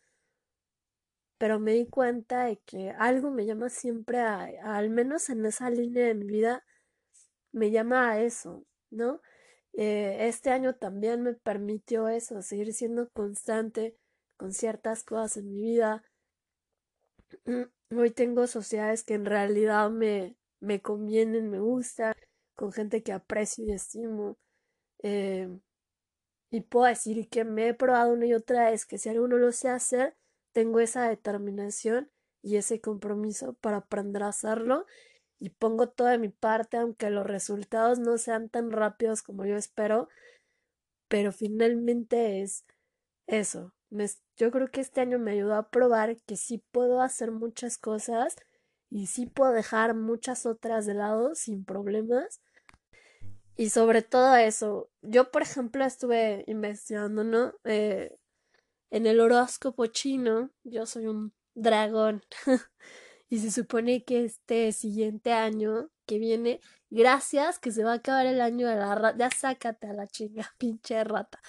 pero 1.43 1.59
me 1.59 1.73
di 1.73 1.87
cuenta 1.89 2.45
de 2.45 2.59
que 2.61 2.91
algo 2.91 3.33
me 3.33 3.45
llama 3.45 3.69
siempre 3.69 4.21
a, 4.21 4.49
al 4.63 4.91
menos 4.91 5.29
en 5.29 5.45
esa 5.45 5.71
línea 5.71 6.07
de 6.07 6.15
mi 6.15 6.25
vida, 6.25 6.65
me 7.51 7.73
llama 7.73 8.11
a 8.13 8.21
eso, 8.21 8.65
¿no? 8.91 9.21
Eh, 9.75 10.29
este 10.29 10.51
año 10.51 10.75
también 10.75 11.23
me 11.23 11.35
permitió 11.35 12.09
eso, 12.09 12.43
seguir 12.43 12.73
siendo 12.75 13.09
constante 13.11 13.97
con 14.37 14.53
ciertas 14.53 15.05
cosas 15.05 15.39
en 15.39 15.51
mi 15.53 15.63
vida. 15.63 16.05
Hoy 17.97 18.11
tengo 18.11 18.47
sociedades 18.47 19.05
que 19.05 19.15
en 19.15 19.25
realidad 19.27 19.91
me, 19.91 20.37
me 20.61 20.81
convienen, 20.81 21.51
me 21.51 21.61
gustan, 21.61 22.15
con 22.55 22.73
gente 22.73 23.03
que 23.03 23.13
aprecio 23.13 23.65
y 23.67 23.73
estimo. 23.73 24.37
Eh, 25.03 25.49
y 26.51 26.61
puedo 26.61 26.87
decir 26.87 27.29
que 27.29 27.45
me 27.45 27.69
he 27.69 27.75
probado 27.75 28.13
una 28.13 28.27
y 28.27 28.35
otra 28.35 28.71
vez 28.71 28.87
que 28.87 28.99
si 28.99 29.09
algo 29.09 29.27
no 29.27 29.39
lo 29.39 29.53
sé 29.53 29.69
hacer, 29.69 30.15
tengo 30.53 30.81
esa 30.81 31.09
determinación 31.09 32.11
y 32.43 32.57
ese 32.57 32.81
compromiso 32.81 33.55
para 33.55 33.79
aprender 33.79 34.23
a 34.23 34.29
hacerlo 34.29 34.85
y 35.43 35.51
pongo 35.51 35.89
toda 35.89 36.19
mi 36.19 36.29
parte 36.29 36.77
aunque 36.77 37.11
los 37.11 37.27
resultados 37.27 37.99
no 37.99 38.17
sean 38.17 38.49
tan 38.49 38.71
rápidos 38.71 39.23
como 39.23 39.45
yo 39.45 39.57
espero, 39.57 40.09
pero 41.09 41.33
finalmente 41.33 42.43
es 42.43 42.65
eso. 43.27 43.75
yo 44.37 44.53
creo 44.53 44.71
que 44.71 44.81
este 44.81 45.01
año 45.01 45.19
me 45.19 45.33
ayudó 45.33 45.57
a 45.57 45.69
probar 45.69 46.17
que 46.23 46.37
sí 46.37 46.63
puedo 46.71 47.01
hacer 47.01 47.33
muchas 47.33 47.77
cosas 47.77 48.37
y 48.89 49.09
sí 49.09 49.27
puedo 49.27 49.51
dejar 49.51 49.97
muchas 49.97 50.47
otras 50.47 50.87
de 50.87 50.95
lado 50.95 51.35
sin 51.35 51.65
problemas. 51.65 52.41
Y 53.57 53.71
sobre 53.71 54.03
todo 54.03 54.37
eso, 54.37 54.91
yo 55.03 55.33
por 55.33 55.43
ejemplo 55.43 55.85
estuve 55.85 56.45
investigando, 56.47 57.25
¿no? 57.25 57.53
Eh, 57.65 58.17
en 58.91 59.07
el 59.07 59.19
horóscopo 59.19 59.87
chino, 59.87 60.51
yo 60.63 60.87
soy 60.87 61.09
un 61.09 61.35
dragón. 61.55 62.23
y 63.33 63.39
se 63.39 63.51
supone 63.51 64.05
que 64.05 64.27
este 64.27 64.73
siguiente 64.73 65.33
año 65.33 65.89
que 66.05 66.19
viene 66.19 66.61
gracias 66.91 67.59
que 67.59 67.73
se 67.73 67.83
va 67.83 67.93
a 67.93 67.95
acabar 67.95 68.27
el 68.27 68.43
año 68.43 68.69
de 68.69 68.77
la 68.77 68.95
rata, 68.95 69.17
ya 69.17 69.31
sácate 69.31 69.87
a 69.87 69.95
la 69.95 70.07
chinga, 70.07 70.53
pinche 70.59 71.03
rata. 71.03 71.41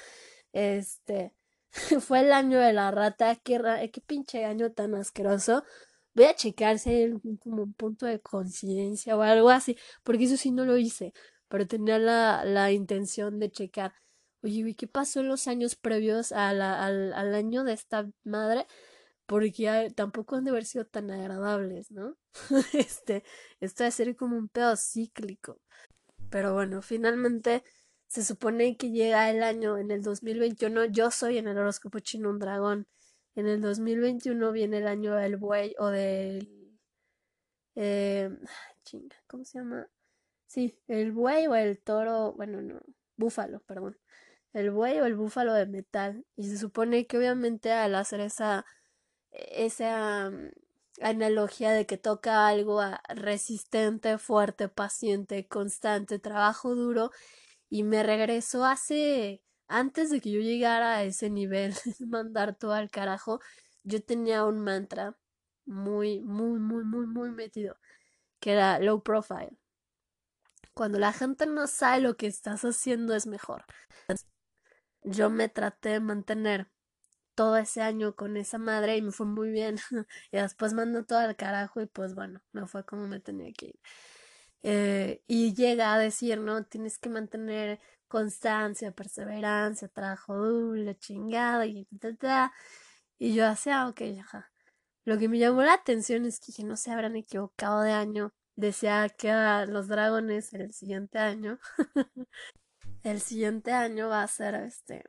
Este, 0.54 1.34
fue 2.00 2.22
el 2.22 2.32
año 2.32 2.58
de 2.58 2.72
la 2.72 2.90
rata, 2.92 3.36
qué, 3.36 3.60
qué 3.92 4.00
pinche 4.00 4.46
año 4.46 4.72
tan 4.72 4.96
asqueroso. 4.96 5.66
Voy 6.14 6.24
a 6.24 6.36
checar 6.36 6.80
si 6.80 6.90
hay 6.90 7.12
como 7.44 7.64
un 7.64 7.74
punto 7.74 8.06
de 8.06 8.22
coincidencia 8.22 9.18
o 9.18 9.22
algo 9.22 9.50
así, 9.50 9.78
porque 10.04 10.24
eso 10.24 10.38
sí 10.38 10.52
no 10.52 10.64
lo 10.64 10.78
hice, 10.78 11.12
pero 11.50 11.68
tenía 11.68 12.00
la, 12.00 12.46
la 12.46 12.72
intención 12.72 13.40
de 13.40 13.52
checar. 13.52 13.94
Oye, 14.42 14.74
¿qué 14.76 14.88
pasó 14.88 15.20
en 15.20 15.28
los 15.28 15.50
años 15.50 15.76
previos 15.76 16.32
al, 16.32 16.62
al 16.62 17.36
año 17.36 17.66
de 17.66 17.74
esta 17.74 18.10
madre? 18.24 18.68
Porque 19.26 19.92
tampoco 19.96 20.36
han 20.36 20.44
de 20.44 20.52
haber 20.52 20.66
sido 20.66 20.86
tan 20.86 21.10
agradables, 21.12 21.92
¿no? 21.92 22.18
este, 22.74 23.24
esto 23.60 23.84
de 23.84 23.92
ser 23.92 24.16
como 24.16 24.38
un 24.38 24.50
pedo 24.50 24.76
cíclico. 24.76 25.60
Pero 26.30 26.54
bueno, 26.54 26.82
finalmente 26.82 27.64
se 28.08 28.24
supone 28.24 28.78
que 28.78 28.92
llega 28.92 29.30
el 29.30 29.44
año 29.44 29.78
en 29.78 29.92
el 29.92 30.02
2021. 30.04 30.86
Yo 30.86 31.12
soy 31.12 31.38
en 31.38 31.48
el 31.48 31.58
horóscopo 31.58 32.00
chino 32.00 32.30
un 32.30 32.40
dragón. 32.40 32.88
En 33.36 33.48
el 33.48 33.62
2021 33.62 34.52
viene 34.52 34.80
el 34.80 34.88
año 34.88 35.16
del 35.16 35.38
buey 35.38 35.76
o 35.80 35.88
del. 35.88 36.78
Eh, 37.76 38.30
chinga, 38.84 39.16
¿cómo 39.28 39.44
se 39.46 39.60
llama? 39.60 39.88
Sí, 40.48 40.78
el 40.88 41.12
buey 41.12 41.48
o 41.48 41.56
el 41.56 41.80
toro. 41.82 42.34
Bueno, 42.34 42.62
no, 42.62 42.82
búfalo, 43.18 43.62
perdón. 43.62 43.98
El 44.54 44.72
buey 44.72 45.00
o 45.00 45.06
el 45.06 45.16
búfalo 45.16 45.54
de 45.54 45.66
metal. 45.66 46.26
Y 46.36 46.48
se 46.50 46.58
supone 46.58 47.08
que 47.08 47.18
obviamente 47.18 47.72
al 47.72 47.96
hacer 47.96 48.20
esa 48.20 48.66
esa 49.34 50.30
mm, 50.32 50.52
analogía 51.02 51.72
de 51.72 51.86
que 51.86 51.98
toca 51.98 52.48
algo 52.48 52.82
resistente, 53.10 54.18
fuerte, 54.18 54.70
paciente, 54.70 55.48
constante, 55.48 56.20
trabajo 56.20 56.76
duro 56.76 57.12
y 57.70 57.84
me 57.84 58.04
regresó 58.04 58.66
hace 58.66 59.44
antes 59.68 60.10
de 60.12 60.22
que 60.22 60.32
yo 60.32 60.40
llegara 60.42 60.98
a 60.98 61.04
ese 61.04 61.30
nivel 61.30 61.74
mandar 62.00 62.56
todo 62.56 62.74
al 62.74 62.90
carajo 62.92 63.40
yo 63.84 64.04
tenía 64.04 64.46
un 64.46 64.60
mantra 64.60 65.18
muy 65.66 66.22
muy 66.22 66.60
muy 66.60 66.84
muy 66.86 67.08
muy 67.08 67.32
metido 67.32 67.78
que 68.44 68.52
era 68.52 68.78
low 68.80 69.02
profile. 69.02 69.58
Cuando 70.74 71.00
la 71.00 71.14
gente 71.14 71.46
no 71.46 71.66
sabe 71.68 72.02
lo 72.02 72.18
que 72.18 72.28
estás 72.28 72.64
haciendo 72.66 73.16
es 73.16 73.26
mejor. 73.26 73.64
Yo 75.04 75.30
me 75.30 75.48
traté 75.48 75.90
de 75.90 76.00
mantener 76.02 76.70
todo 77.36 77.58
ese 77.58 77.82
año 77.82 78.16
con 78.16 78.38
esa 78.38 78.58
madre 78.58 78.98
y 78.98 79.02
me 79.02 79.12
fue 79.12 79.26
muy 79.26 79.50
bien. 79.52 79.78
y 80.32 80.38
después 80.38 80.74
mandó 80.74 81.06
todo 81.06 81.20
al 81.20 81.36
carajo 81.36 81.82
y 81.82 81.86
pues 81.88 82.16
bueno, 82.16 82.42
no 82.54 82.68
fue 82.68 82.86
como 82.86 83.08
me 83.08 83.20
tenía 83.20 83.52
que 83.54 83.68
ir. 83.68 83.80
Eh, 84.64 85.24
y 85.28 85.54
llega 85.54 85.94
a 85.94 86.00
decir, 86.00 86.40
¿no? 86.40 86.64
Tienes 86.66 86.98
que 86.98 87.10
mantener 87.10 87.80
constancia, 88.08 88.92
perseverancia, 88.92 89.88
trabajo 89.90 90.38
duro, 90.38 90.94
chingada 90.94 91.66
y 91.66 91.86
ta, 92.20 92.54
Y 93.20 93.36
yo 93.36 93.48
hacía, 93.48 93.82
ah, 93.82 93.90
ok, 93.90 94.02
ajá. 94.22 94.52
Lo 95.06 95.18
que 95.18 95.30
me 95.30 95.40
llamó 95.40 95.64
la 95.64 95.74
atención 95.74 96.26
es 96.26 96.40
que 96.40 96.64
no 96.64 96.78
se 96.78 96.92
habrán 96.92 97.16
equivocado 97.16 97.82
de 97.82 97.92
año. 97.94 98.34
Decía 98.56 99.10
que 99.10 99.32
a 99.32 99.66
los 99.66 99.88
dragones 99.88 100.54
el 100.54 100.74
siguiente 100.74 101.18
año. 101.20 101.60
el 103.04 103.22
siguiente 103.22 103.72
año 103.74 104.10
va 104.10 104.24
a 104.24 104.28
ser 104.28 104.56
este 104.56 105.04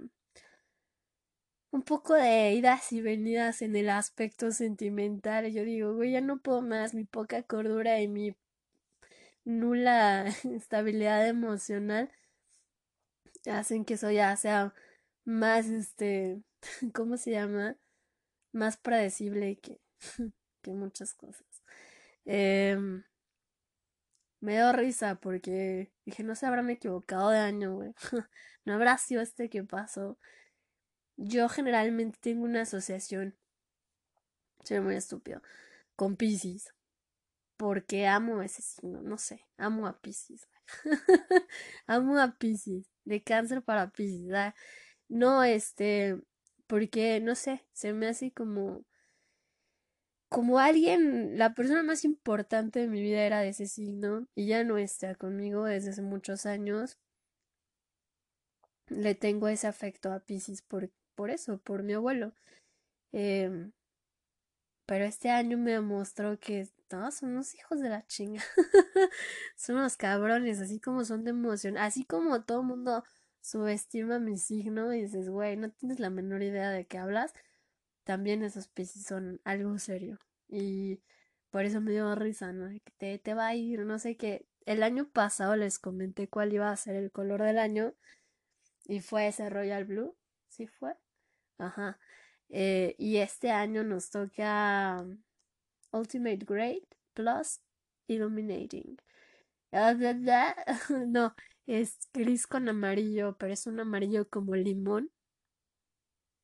un 1.75 1.83
poco 1.83 2.15
de 2.15 2.53
idas 2.53 2.93
y 2.93 3.03
venidas 3.03 3.61
en 3.61 3.75
el 3.75 3.91
aspecto 3.91 4.53
sentimental. 4.53 5.51
Yo 5.51 5.65
digo, 5.65 5.93
güey, 5.95 6.13
ya 6.13 6.21
no 6.21 6.39
puedo 6.39 6.63
más, 6.63 6.95
mi 6.95 7.05
poca 7.05 7.43
cordura 7.43 8.01
y 8.01 8.07
mi 8.07 8.37
nula 9.45 10.27
estabilidad 10.45 11.27
emocional 11.27 12.13
hacen 13.51 13.85
que 13.85 13.95
eso 13.95 14.09
ya 14.13 14.37
sea 14.37 14.73
más, 15.25 15.67
este, 15.67 16.41
¿cómo 16.95 17.17
se 17.17 17.33
llama? 17.33 17.77
Más 18.53 18.77
predecible 18.77 19.59
que, 19.59 19.81
que 20.63 20.71
muchas 20.71 21.13
cosas. 21.15 21.45
Eh, 22.25 22.79
me 24.39 24.53
dio 24.53 24.73
risa 24.73 25.17
porque 25.17 25.91
dije, 26.05 26.23
no 26.23 26.37
se 26.37 26.47
habrán 26.47 26.71
equivocado 26.71 27.31
de 27.31 27.39
año, 27.39 27.75
güey. 27.75 27.95
no 28.65 28.75
habrá 28.75 28.97
sido 28.97 29.23
este 29.23 29.51
que 29.51 29.65
pasó. 29.65 30.19
Yo 31.17 31.49
generalmente 31.49 32.19
tengo 32.21 32.45
una 32.45 32.63
asociación, 32.63 33.37
soy 34.65 34.81
muy 34.81 34.97
estúpido, 34.97 35.43
con 35.97 36.17
Pisces. 36.17 36.75
Porque 37.57 38.07
amo 38.09 38.43
ese 38.43 38.63
signo, 38.63 39.01
no 39.03 39.17
sé, 39.17 39.47
amo 39.57 39.87
a 39.87 40.01
Pisces. 40.01 40.49
amo 41.87 42.19
a 42.19 42.37
Pisces, 42.37 42.91
de 43.05 43.23
cáncer 43.23 43.63
para 43.63 43.91
Pisces. 43.91 44.53
No, 45.09 45.45
este, 45.45 46.21
porque, 46.67 47.21
no 47.21 47.37
sé, 47.37 47.65
se 47.73 47.93
me 47.93 48.09
hace 48.09 48.33
como 48.33 48.85
como 50.35 50.59
alguien, 50.59 51.39
la 51.39 51.55
persona 51.55 51.85
más 51.85 52.05
importante 52.05 52.81
de 52.81 52.89
mi 52.89 53.01
vida 53.01 53.23
era 53.23 53.39
de 53.41 53.51
ese 53.51 53.69
signo 53.69 54.27
y 54.35 54.49
ya 54.49 54.65
no 54.65 54.79
está 54.79 55.15
conmigo 55.15 55.65
desde 55.65 55.91
hace 55.91 56.03
muchos 56.03 56.45
años. 56.45 56.99
Le 58.89 59.15
tengo 59.15 59.47
ese 59.47 59.69
afecto 59.69 60.13
a 60.13 60.19
Pisces 60.19 60.61
por, 60.61 60.91
por 61.15 61.31
eso, 61.31 61.59
por 61.59 61.83
mi 61.83 61.95
abuelo. 61.95 62.33
Em, 63.13 63.73
pero 64.87 65.05
este 65.05 65.31
año 65.31 65.57
me 65.57 65.81
mostró 65.81 66.39
que 66.39 66.69
todos 66.89 67.15
son 67.17 67.31
unos 67.31 67.55
hijos 67.55 67.81
de 67.81 67.89
la 67.89 68.07
chinga. 68.07 68.43
son 69.57 69.77
unos 69.77 69.97
cabrones, 69.97 70.61
así 70.61 70.79
como 70.81 71.05
son 71.05 71.25
de 71.25 71.31
emoción. 71.31 71.79
Así 71.79 72.05
como 72.05 72.43
todo 72.45 72.61
el 72.61 72.67
mundo 72.67 73.05
subestima 73.41 74.19
mi 74.19 74.39
signo 74.39 74.93
y 74.95 75.03
dices, 75.03 75.29
güey, 75.31 75.57
no 75.57 75.71
tienes 75.71 76.01
la 76.01 76.11
menor 76.11 76.43
idea 76.43 76.71
de 76.71 76.87
qué 76.87 76.99
hablas. 76.99 77.33
También 78.05 78.43
esos 78.43 78.69
peces 78.69 79.05
son 79.07 79.41
algo 79.45 79.79
serio. 79.79 80.19
Y 80.49 81.01
por 81.51 81.65
eso 81.65 81.81
me 81.81 81.93
dio 81.93 82.15
risa, 82.15 82.53
¿no? 82.53 82.69
Que 82.69 82.93
te, 82.99 83.19
te 83.19 83.35
va 83.35 83.49
a 83.49 83.55
ir, 83.55 83.81
no 83.81 83.99
sé 83.99 84.17
qué. 84.17 84.47
El 84.67 84.83
año 84.83 85.09
pasado 85.09 85.57
les 85.57 85.79
comenté 85.79 86.29
cuál 86.29 86.53
iba 86.53 86.71
a 86.71 86.77
ser 86.77 86.97
el 86.97 87.11
color 87.13 87.43
del 87.43 87.59
año. 87.59 87.95
Y 88.87 89.01
fue 89.01 89.29
ese 89.29 89.49
Royal 89.51 89.85
Blue. 89.85 90.17
¿Sí 90.49 90.67
fue? 90.67 90.95
Ajá. 91.59 91.99
Eh, 92.49 92.95
y 92.99 93.17
este 93.19 93.51
año 93.51 93.83
nos 93.85 94.11
toca 94.11 94.99
um, 95.03 95.23
Ultimate 95.93 96.45
Grade 96.47 96.87
Plus 97.15 97.61
Illuminating. 98.07 98.97
No, 101.09 101.35
es 101.67 101.99
gris 102.13 102.47
con 102.47 102.69
amarillo, 102.69 103.37
pero 103.39 103.53
es 103.53 103.67
un 103.67 103.81
amarillo 103.81 104.29
como 104.29 104.55
limón. 104.55 105.11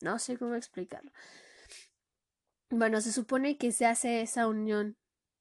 No 0.01 0.19
sé 0.19 0.37
cómo 0.39 0.55
explicarlo. 0.55 1.13
Bueno, 2.71 3.01
se 3.01 3.13
supone 3.13 3.57
que 3.59 3.73
se 3.73 3.87
hace 3.87 4.23
esa 4.23 4.47
unión 4.47 4.97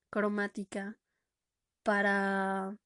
cromática 0.09 0.97
para 1.83 2.77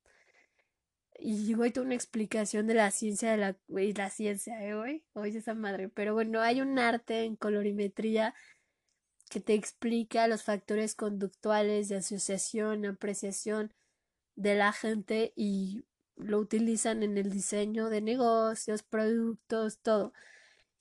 y 1.25 1.53
hoy 1.53 1.71
tengo 1.71 1.85
una 1.85 1.95
explicación 1.95 2.67
de 2.67 2.73
la 2.73 2.91
ciencia 2.91 3.31
de 3.31 3.37
la, 3.37 3.55
la 3.69 4.09
ciencia, 4.09 4.61
¿eh, 4.61 4.75
güey? 4.75 5.03
Hoy 5.13 5.35
esa 5.37 5.53
madre. 5.53 5.87
Pero 5.87 6.13
bueno, 6.13 6.41
hay 6.41 6.59
un 6.59 6.77
arte 6.77 7.23
en 7.23 7.37
colorimetría 7.37 8.35
que 9.29 9.39
te 9.39 9.53
explica 9.53 10.27
los 10.27 10.43
factores 10.43 10.95
conductuales 10.95 11.87
de 11.87 11.95
asociación, 11.97 12.85
apreciación 12.85 13.73
de 14.35 14.55
la 14.55 14.73
gente 14.73 15.31
y 15.37 15.85
lo 16.17 16.39
utilizan 16.39 17.03
en 17.03 17.17
el 17.17 17.31
diseño 17.31 17.89
de 17.89 18.01
negocios, 18.01 18.83
productos, 18.83 19.79
todo. 19.79 20.13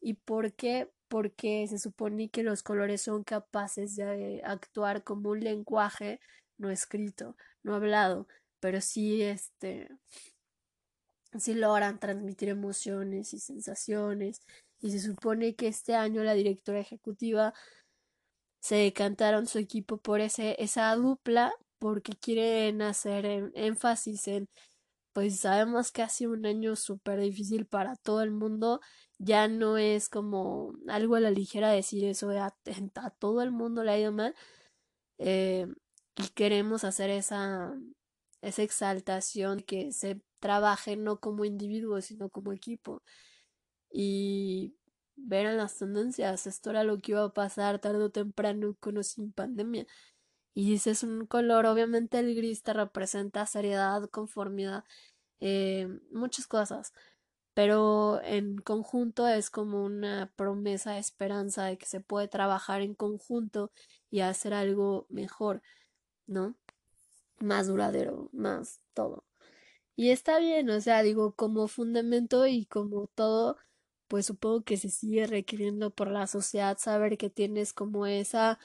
¿Y 0.01 0.15
por 0.15 0.55
qué? 0.55 0.91
Porque 1.07 1.67
se 1.69 1.79
supone 1.79 2.31
que 2.31 2.43
los 2.43 2.65
colores 2.65 3.03
son 3.03 3.23
capaces 3.23 3.95
de 3.95 4.43
actuar 4.45 5.05
como 5.05 5.31
un 5.31 5.41
lenguaje 5.41 6.21
no 6.59 6.71
escrito, 6.71 7.37
no 7.63 7.75
hablado, 7.75 8.27
pero 8.61 8.81
sí 8.81 9.23
este 9.23 9.89
si 11.39 11.55
logran 11.55 11.99
transmitir 11.99 12.49
emociones 12.51 13.35
y 13.35 13.39
sensaciones. 13.39 14.41
Y 14.81 14.91
se 14.91 15.01
supone 15.01 15.55
que 15.55 15.69
este 15.69 15.95
año 15.95 16.23
la 16.25 16.35
directora 16.35 16.81
ejecutiva 16.81 17.55
se 18.61 18.77
decantaron 18.77 19.47
su 19.47 19.59
equipo 19.59 19.99
por 19.99 20.21
ese, 20.21 20.57
esa 20.63 20.95
dupla 20.97 21.53
porque 21.79 22.13
quieren 22.13 22.83
hacer 22.83 23.51
énfasis 23.55 24.29
en, 24.29 24.49
pues 25.13 25.41
sabemos 25.41 25.93
que 25.93 26.03
ha 26.03 26.09
sido 26.09 26.33
un 26.33 26.47
año 26.47 26.77
súper 26.77 27.21
difícil 27.21 27.67
para 27.67 27.97
todo 27.97 28.23
el 28.23 28.31
mundo, 28.31 28.81
ya 29.19 29.49
no 29.49 29.79
es 29.79 30.09
como 30.09 30.75
algo 30.89 31.17
a 31.17 31.21
la 31.21 31.31
ligera 31.33 31.71
decir 31.71 32.05
eso 32.05 32.29
de 32.29 32.39
a, 32.41 32.55
todo 33.19 33.43
el 33.43 33.51
mundo 33.51 33.85
le 33.85 33.93
ha 33.93 33.99
ido 33.99 34.13
mal, 34.13 34.35
eh, 35.19 35.67
y 36.17 36.29
queremos 36.31 36.85
hacer 36.85 37.11
esa, 37.11 37.75
esa 38.43 38.63
exaltación 38.63 39.61
que 39.61 39.93
se 39.93 40.21
trabaje 40.43 40.97
no 40.97 41.21
como 41.21 41.45
individuo, 41.47 42.01
sino 42.03 42.29
como 42.31 42.53
equipo. 42.53 43.03
Y 43.91 44.77
ver 45.17 45.55
las 45.55 45.79
tendencias. 45.79 46.47
Esto 46.47 46.71
era 46.71 46.85
lo 46.85 47.01
que 47.01 47.13
iba 47.13 47.25
a 47.25 47.33
pasar 47.35 47.81
tarde 47.81 48.05
o 48.05 48.11
temprano 48.11 48.77
con 48.81 48.99
o 48.99 49.03
sin 49.03 49.33
pandemia. 49.33 49.87
Y 50.55 50.79
si 50.79 50.91
es 50.91 51.03
un 51.05 51.27
color, 51.27 51.67
obviamente 51.67 52.19
el 52.19 52.35
gris 52.35 52.63
te 52.63 52.73
representa 52.75 53.47
seriedad, 53.47 54.09
conformidad, 54.11 54.85
eh, 55.41 55.89
muchas 56.13 56.47
cosas. 56.47 56.93
Pero 57.55 58.21
en 58.25 58.59
conjunto 58.59 59.29
es 59.29 59.51
como 59.51 59.85
una 59.85 60.33
promesa, 60.37 60.99
esperanza 60.99 61.65
de 61.67 61.79
que 61.79 61.87
se 61.87 62.01
puede 62.01 62.29
trabajar 62.29 62.83
en 62.83 62.95
conjunto 62.95 63.73
y 64.11 64.21
hacer 64.21 64.55
algo 64.55 65.07
mejor, 65.11 65.63
¿no? 66.27 66.57
Más 67.41 67.69
duradero, 67.69 68.31
más 68.33 68.81
todo. 68.95 69.25
Y 69.97 70.11
está 70.11 70.39
bien, 70.39 70.71
o 70.71 70.81
sea, 70.81 71.03
digo, 71.03 71.35
como 71.35 71.69
fundamento 71.69 72.47
y 72.47 72.67
como 72.67 73.09
todo, 73.09 73.57
pues 74.09 74.27
supongo 74.27 74.63
que 74.65 74.77
se 74.77 74.89
sigue 74.91 75.27
requiriendo 75.27 75.91
por 75.91 76.11
la 76.11 76.27
sociedad 76.27 76.79
saber 76.79 77.19
que 77.19 77.31
tienes 77.31 77.73
como 77.73 78.07
esa 78.07 78.59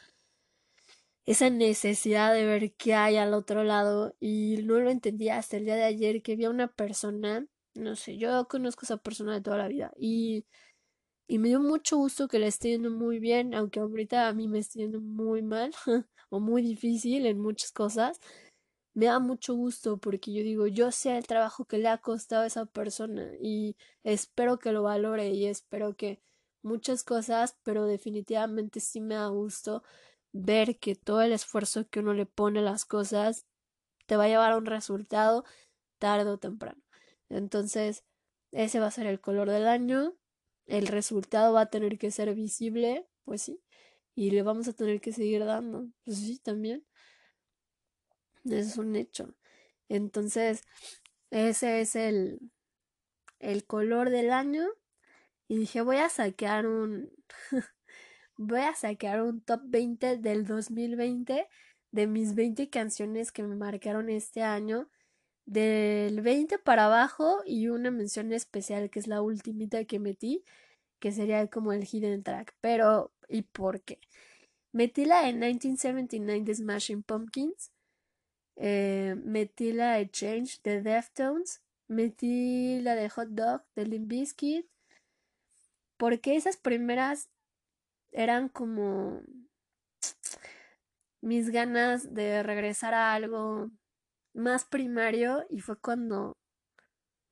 esa 1.26 1.50
necesidad 1.50 2.34
de 2.34 2.46
ver 2.46 2.74
qué 2.76 2.94
hay 2.96 3.18
al 3.18 3.34
otro 3.34 3.64
lado 3.64 4.16
y 4.20 4.58
no 4.64 4.80
lo 4.80 4.90
entendía 4.90 5.38
hasta 5.38 5.58
el 5.58 5.66
día 5.66 5.76
de 5.76 5.84
ayer 5.84 6.22
que 6.22 6.36
vi 6.36 6.46
a 6.46 6.50
una 6.50 6.68
persona, 6.70 7.46
no 7.74 7.96
sé, 7.96 8.18
yo 8.18 8.48
conozco 8.48 8.86
esa 8.86 8.98
persona 8.98 9.34
de 9.34 9.42
toda 9.42 9.58
la 9.58 9.68
vida 9.68 9.92
y, 9.98 10.46
y 11.28 11.40
me 11.40 11.50
dio 11.50 11.62
mucho 11.62 11.98
gusto 11.98 12.28
que 12.28 12.40
le 12.40 12.48
esté 12.48 12.70
yendo 12.72 12.92
muy 12.92 13.20
bien, 13.20 13.56
aunque 13.56 13.80
ahorita 13.82 14.28
a 14.30 14.34
mí 14.34 14.48
me 14.48 14.60
esté 14.60 14.80
yendo 14.82 15.02
muy 15.02 15.42
mal 15.44 15.74
o 16.30 16.40
muy 16.40 16.62
difícil 16.64 17.26
en 17.26 17.40
muchas 17.40 17.72
cosas. 17.72 18.20
Me 18.98 19.06
da 19.06 19.20
mucho 19.20 19.54
gusto 19.54 19.98
porque 20.00 20.34
yo 20.34 20.42
digo, 20.42 20.66
yo 20.66 20.92
sé 20.92 21.16
el 21.20 21.28
trabajo 21.28 21.66
que 21.66 21.78
le 21.78 21.88
ha 21.88 22.00
costado 22.00 22.42
a 22.42 22.48
esa 22.48 22.66
persona 22.66 23.30
y 23.40 23.76
espero 24.04 24.58
que 24.58 24.72
lo 24.72 24.82
valore 24.82 25.30
y 25.30 25.46
espero 25.46 25.96
que 25.96 26.20
muchas 26.64 27.04
cosas, 27.04 27.60
pero 27.62 27.86
definitivamente 27.86 28.80
sí 28.80 29.00
me 29.00 29.14
da 29.14 29.28
gusto 29.28 29.84
ver 30.32 30.80
que 30.80 30.96
todo 30.96 31.22
el 31.22 31.32
esfuerzo 31.32 31.88
que 31.88 32.00
uno 32.00 32.16
le 32.16 32.26
pone 32.26 32.58
a 32.58 32.64
las 32.64 32.86
cosas 32.86 33.46
te 34.08 34.16
va 34.18 34.24
a 34.24 34.30
llevar 34.30 34.54
a 34.54 34.58
un 34.58 34.66
resultado 34.66 35.46
tarde 36.00 36.32
o 36.32 36.40
temprano. 36.40 36.82
Entonces, 37.30 38.04
ese 38.52 38.80
va 38.80 38.88
a 38.88 38.92
ser 38.92 39.06
el 39.06 39.22
color 39.22 39.52
del 39.52 39.68
año, 39.68 40.16
el 40.66 40.88
resultado 40.88 41.54
va 41.54 41.62
a 41.62 41.70
tener 41.70 42.00
que 42.00 42.10
ser 42.10 42.34
visible, 42.34 43.08
pues 43.26 43.44
sí, 43.44 43.62
y 44.16 44.32
le 44.32 44.42
vamos 44.42 44.68
a 44.68 44.74
tener 44.74 45.02
que 45.02 45.14
seguir 45.14 45.46
dando, 45.46 45.88
pues 46.04 46.18
sí, 46.18 46.40
también. 46.40 46.84
Es 48.50 48.78
un 48.78 48.96
hecho. 48.96 49.36
Entonces, 49.90 50.64
ese 51.32 51.82
es 51.82 51.96
el, 51.96 52.40
el 53.40 53.66
color 53.66 54.10
del 54.10 54.32
año. 54.32 54.66
Y 55.48 55.58
dije, 55.60 55.82
voy 55.82 55.98
a 55.98 56.10
sacar 56.10 56.68
un, 56.68 57.12
voy 58.38 58.62
a 58.62 58.76
sacar 58.76 59.22
un 59.22 59.42
top 59.42 59.62
20 59.66 60.18
del 60.18 60.46
2020 60.46 61.48
de 61.92 62.08
mis 62.08 62.36
20 62.36 62.70
canciones 62.70 63.32
que 63.32 63.44
me 63.44 63.56
marcaron 63.56 64.10
este 64.10 64.44
año. 64.44 64.90
Del 65.46 66.22
20 66.22 66.60
para 66.60 66.88
abajo 66.88 67.42
y 67.46 67.70
una 67.70 67.90
mención 67.90 68.34
especial 68.34 68.90
que 68.90 69.00
es 69.00 69.08
la 69.08 69.22
ultimita 69.22 69.86
que 69.86 69.98
metí, 69.98 70.44
que 71.00 71.14
sería 71.14 71.48
como 71.48 71.72
el 71.72 71.88
hidden 71.90 72.24
track. 72.24 72.54
Pero, 72.60 73.14
¿y 73.30 73.44
por 73.44 73.82
qué? 73.82 74.00
Metí 74.74 75.06
la 75.06 75.30
en 75.30 75.40
1979 75.40 76.44
de 76.44 76.56
Smashing 76.56 77.04
Pumpkins. 77.04 77.72
Eh, 78.58 79.16
metí 79.24 79.72
la 79.72 79.94
de 79.94 80.10
Change 80.10 80.60
de 80.64 80.82
Deftones. 80.82 81.62
Metí 81.88 82.82
la 82.82 82.96
de 82.96 83.10
Hot 83.10 83.30
Dog 83.30 83.64
de 83.76 83.86
Limp 83.86 84.08
Bizkit. 84.08 84.68
Porque 85.98 86.36
esas 86.36 86.58
primeras 86.58 87.30
eran 88.12 88.50
como 88.50 89.22
mis 91.22 91.50
ganas 91.50 92.14
de 92.14 92.44
regresar 92.44 92.94
a 92.94 93.14
algo 93.14 93.72
más 94.34 94.66
primario 94.66 95.46
y 95.50 95.60
fue 95.60 95.80
cuando 95.80 96.34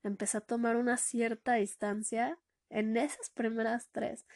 empecé 0.02 0.38
a 0.38 0.40
tomar 0.40 0.76
una 0.76 0.96
cierta 0.96 1.54
distancia 1.54 2.38
en 2.70 2.96
esas 2.96 3.30
primeras 3.30 3.88
tres. 3.92 4.26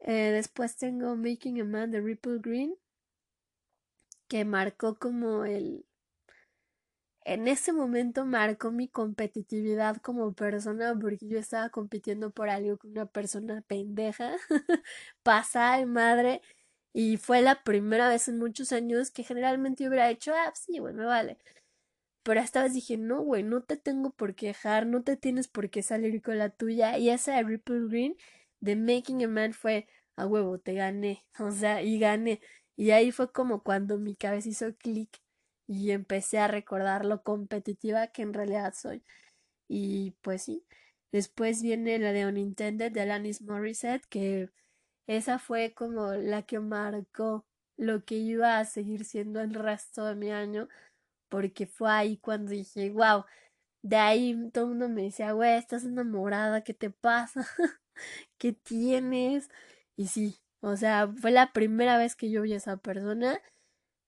Eh, 0.00 0.30
después 0.32 0.76
tengo 0.76 1.16
Making 1.16 1.60
a 1.60 1.64
Man 1.64 1.90
de 1.90 2.00
Ripple 2.00 2.38
Green, 2.40 2.74
que 4.28 4.44
marcó 4.44 4.96
como 4.98 5.44
el... 5.44 5.84
En 7.26 7.48
ese 7.48 7.72
momento 7.72 8.26
marcó 8.26 8.70
mi 8.70 8.86
competitividad 8.88 9.96
como 9.98 10.34
persona 10.34 10.94
porque 11.00 11.26
yo 11.26 11.38
estaba 11.38 11.70
compitiendo 11.70 12.30
por 12.30 12.50
algo 12.50 12.76
con 12.76 12.90
una 12.90 13.06
persona 13.06 13.62
pendeja, 13.62 14.36
pasada 15.22 15.78
de 15.78 15.86
madre, 15.86 16.42
y 16.92 17.16
fue 17.18 17.42
la 17.42 17.64
primera 17.64 18.08
vez 18.08 18.28
en 18.28 18.38
muchos 18.38 18.72
años 18.72 19.10
que 19.10 19.24
generalmente 19.24 19.88
hubiera 19.88 20.10
hecho, 20.10 20.32
ah, 20.34 20.52
sí, 20.54 20.78
güey, 20.78 20.94
me 20.94 21.04
vale. 21.04 21.38
Pero 22.22 22.40
esta 22.40 22.62
vez 22.62 22.74
dije, 22.74 22.96
no, 22.96 23.22
güey, 23.22 23.42
no 23.42 23.62
te 23.62 23.76
tengo 23.76 24.10
por 24.10 24.34
qué 24.34 24.48
dejar, 24.48 24.86
no 24.86 25.02
te 25.02 25.16
tienes 25.16 25.48
por 25.48 25.70
qué 25.70 25.82
salir 25.82 26.22
con 26.22 26.38
la 26.38 26.50
tuya. 26.50 26.98
Y 26.98 27.10
esa 27.10 27.36
de 27.36 27.42
Ripple 27.44 27.88
Green, 27.88 28.16
de 28.60 28.76
Making 28.76 29.24
a 29.24 29.28
Man, 29.28 29.52
fue, 29.54 29.88
a 30.16 30.26
huevo, 30.26 30.58
te 30.58 30.74
gané, 30.74 31.24
o 31.40 31.50
sea, 31.50 31.82
y 31.82 31.98
gané. 31.98 32.40
Y 32.76 32.90
ahí 32.90 33.12
fue 33.12 33.30
como 33.32 33.62
cuando 33.62 33.98
mi 33.98 34.16
cabeza 34.16 34.48
hizo 34.48 34.74
clic 34.76 35.20
y 35.66 35.92
empecé 35.92 36.38
a 36.38 36.48
recordar 36.48 37.04
lo 37.04 37.22
competitiva 37.22 38.08
que 38.08 38.22
en 38.22 38.34
realidad 38.34 38.74
soy. 38.76 39.02
Y 39.68 40.12
pues 40.22 40.42
sí. 40.44 40.64
Después 41.12 41.62
viene 41.62 41.98
la 41.98 42.12
de 42.12 42.26
Unintended 42.26 42.92
de 42.92 43.00
Alanis 43.02 43.42
Morissette, 43.42 44.06
que 44.08 44.50
esa 45.06 45.38
fue 45.38 45.74
como 45.74 46.12
la 46.14 46.42
que 46.44 46.60
marcó 46.60 47.46
lo 47.76 48.04
que 48.04 48.16
iba 48.16 48.58
a 48.58 48.64
seguir 48.64 49.04
siendo 49.04 49.40
el 49.40 49.54
resto 49.54 50.06
de 50.06 50.16
mi 50.16 50.30
año, 50.32 50.68
porque 51.28 51.66
fue 51.66 51.90
ahí 51.90 52.18
cuando 52.18 52.52
dije, 52.52 52.90
wow, 52.90 53.24
de 53.82 53.96
ahí 53.96 54.50
todo 54.52 54.64
el 54.64 54.70
mundo 54.72 54.88
me 54.88 55.02
decía, 55.04 55.32
güey, 55.32 55.58
estás 55.58 55.84
enamorada, 55.84 56.62
¿qué 56.64 56.74
te 56.74 56.90
pasa? 56.90 57.46
¿Qué 58.38 58.52
tienes? 58.52 59.50
Y 59.96 60.08
sí, 60.08 60.36
o 60.64 60.76
sea, 60.78 61.08
fue 61.20 61.30
la 61.30 61.52
primera 61.52 61.98
vez 61.98 62.16
que 62.16 62.30
yo 62.30 62.42
vi 62.42 62.54
a 62.54 62.56
esa 62.56 62.78
persona, 62.78 63.38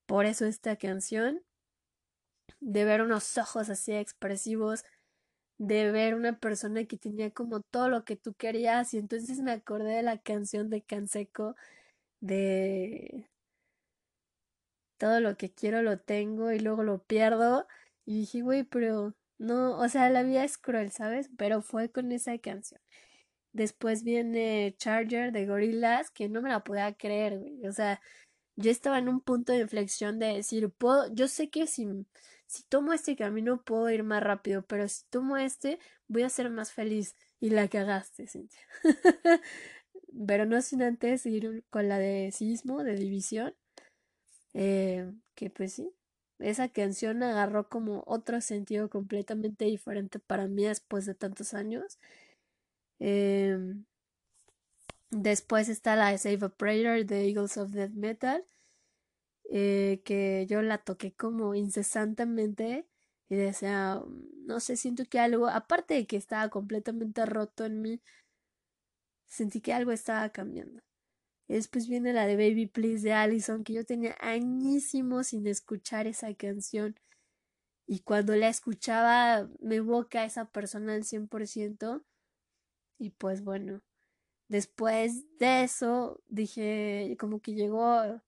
por 0.06 0.24
eso 0.26 0.46
esta 0.46 0.76
canción, 0.76 1.42
de 2.60 2.84
ver 2.86 3.02
unos 3.02 3.36
ojos 3.38 3.68
así 3.68 3.92
expresivos, 3.92 4.84
de 5.58 5.92
ver 5.92 6.14
una 6.14 6.38
persona 6.38 6.84
que 6.86 6.96
tenía 6.96 7.30
como 7.30 7.60
todo 7.60 7.88
lo 7.90 8.04
que 8.06 8.16
tú 8.16 8.34
querías, 8.34 8.94
y 8.94 8.98
entonces 8.98 9.40
me 9.40 9.52
acordé 9.52 9.96
de 9.96 10.02
la 10.02 10.18
canción 10.18 10.70
de 10.70 10.82
Canseco 10.82 11.56
de 12.20 13.28
todo 14.98 15.20
lo 15.20 15.36
que 15.36 15.52
quiero 15.52 15.82
lo 15.82 15.98
tengo 15.98 16.52
y 16.52 16.58
luego 16.60 16.82
lo 16.82 17.02
pierdo, 17.04 17.66
y 18.06 18.20
dije, 18.20 18.40
güey, 18.42 18.64
pero 18.64 19.14
no, 19.38 19.78
o 19.78 19.88
sea, 19.88 20.08
la 20.10 20.22
vida 20.22 20.44
es 20.44 20.56
cruel, 20.58 20.90
¿sabes? 20.90 21.30
Pero 21.36 21.60
fue 21.62 21.90
con 21.90 22.12
esa 22.12 22.38
canción. 22.38 22.80
Después 23.56 24.02
viene 24.04 24.74
Charger 24.76 25.32
de 25.32 25.46
Gorillaz, 25.46 26.10
que 26.10 26.28
no 26.28 26.42
me 26.42 26.50
la 26.50 26.62
podía 26.62 26.92
creer, 26.94 27.38
güey. 27.38 27.66
O 27.66 27.72
sea, 27.72 28.00
yo 28.56 28.70
estaba 28.70 28.98
en 28.98 29.08
un 29.08 29.20
punto 29.20 29.52
de 29.52 29.60
inflexión 29.60 30.18
de 30.18 30.26
decir, 30.34 30.70
puedo, 30.70 31.12
yo 31.14 31.26
sé 31.28 31.48
que 31.50 31.66
si, 31.66 31.88
si 32.46 32.64
tomo 32.64 32.92
este 32.92 33.16
camino 33.16 33.62
puedo 33.64 33.90
ir 33.90 34.02
más 34.04 34.22
rápido, 34.22 34.62
pero 34.66 34.88
si 34.88 35.04
tomo 35.10 35.38
este 35.38 35.78
voy 36.08 36.22
a 36.24 36.28
ser 36.28 36.50
más 36.50 36.72
feliz. 36.72 37.16
Y 37.40 37.50
la 37.50 37.68
cagaste, 37.68 38.26
Cintia. 38.26 38.60
pero 40.26 40.46
no 40.46 40.60
sin 40.62 40.82
antes 40.82 41.24
ir 41.26 41.64
con 41.70 41.88
la 41.88 41.98
de 41.98 42.32
sismo, 42.32 42.84
de 42.84 42.96
división. 42.96 43.54
Eh, 44.54 45.10
que 45.34 45.50
pues 45.50 45.74
sí, 45.74 45.92
esa 46.38 46.68
canción 46.68 47.22
agarró 47.22 47.68
como 47.68 48.04
otro 48.06 48.40
sentido 48.40 48.90
completamente 48.90 49.64
diferente 49.66 50.18
para 50.18 50.46
mí 50.46 50.64
después 50.64 51.06
de 51.06 51.14
tantos 51.14 51.54
años. 51.54 51.98
Em, 52.98 53.84
después 55.10 55.68
está 55.68 55.96
la 55.96 56.16
Save 56.18 56.46
a 56.46 56.48
Prayer 56.50 57.06
de 57.06 57.28
Eagles 57.28 57.56
of 57.58 57.72
Death 57.72 57.92
Metal, 57.92 58.44
eh, 59.50 60.02
que 60.04 60.46
yo 60.48 60.62
la 60.62 60.78
toqué 60.78 61.14
como 61.14 61.54
incesantemente 61.54 62.86
y 63.28 63.36
decía, 63.36 64.02
no 64.46 64.60
sé, 64.60 64.76
siento 64.76 65.04
que 65.06 65.18
algo, 65.20 65.48
aparte 65.48 65.94
de 65.94 66.06
que 66.06 66.16
estaba 66.16 66.48
completamente 66.50 67.26
roto 67.26 67.64
en 67.64 67.82
mí, 67.82 68.00
sentí 69.26 69.60
que 69.60 69.72
algo 69.72 69.92
estaba 69.92 70.28
cambiando. 70.30 70.80
Y 71.48 71.54
después 71.54 71.88
viene 71.88 72.12
la 72.12 72.26
de 72.26 72.36
Baby 72.36 72.66
Please 72.66 73.02
de 73.04 73.12
Allison, 73.12 73.64
que 73.64 73.72
yo 73.74 73.84
tenía 73.84 74.16
añísimos 74.20 75.28
sin 75.28 75.46
escuchar 75.46 76.06
esa 76.06 76.32
canción. 76.34 76.96
Y 77.86 78.00
cuando 78.00 78.34
la 78.36 78.48
escuchaba 78.48 79.48
me 79.60 79.76
evoca 79.76 80.22
a 80.22 80.24
esa 80.24 80.46
persona 80.50 80.94
al 80.94 81.04
100%. 81.04 82.04
Y 82.98 83.10
pues 83.10 83.42
bueno, 83.42 83.82
después 84.48 85.24
de 85.38 85.64
eso 85.64 86.22
dije, 86.28 87.16
como 87.18 87.40
que 87.40 87.54
llegó, 87.54 88.22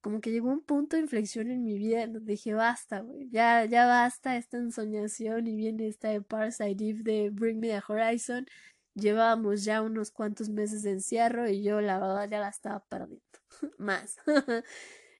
como 0.00 0.20
que 0.20 0.30
llegó 0.30 0.50
un 0.50 0.62
punto 0.62 0.96
de 0.96 1.02
inflexión 1.02 1.50
en 1.50 1.62
mi 1.64 1.78
vida 1.78 2.06
donde 2.06 2.32
dije, 2.32 2.54
basta, 2.54 3.00
güey, 3.00 3.28
ya, 3.30 3.64
ya 3.64 3.86
basta 3.86 4.36
esta 4.36 4.58
ensoñación 4.58 5.46
y 5.46 5.56
viene 5.56 5.88
esta 5.88 6.08
de 6.10 6.22
Parasite 6.22 6.88
Eve 6.88 7.02
de 7.02 7.30
Bring 7.30 7.60
Me 7.60 7.68
the 7.68 7.82
Horizon. 7.86 8.46
Llevábamos 8.94 9.64
ya 9.64 9.80
unos 9.82 10.10
cuantos 10.10 10.50
meses 10.50 10.82
de 10.82 10.90
encierro 10.92 11.48
y 11.48 11.62
yo 11.62 11.80
la 11.80 11.98
verdad 11.98 12.28
ya 12.30 12.40
la 12.40 12.48
estaba 12.48 12.84
perdiendo. 12.84 13.22
Más. 13.78 14.16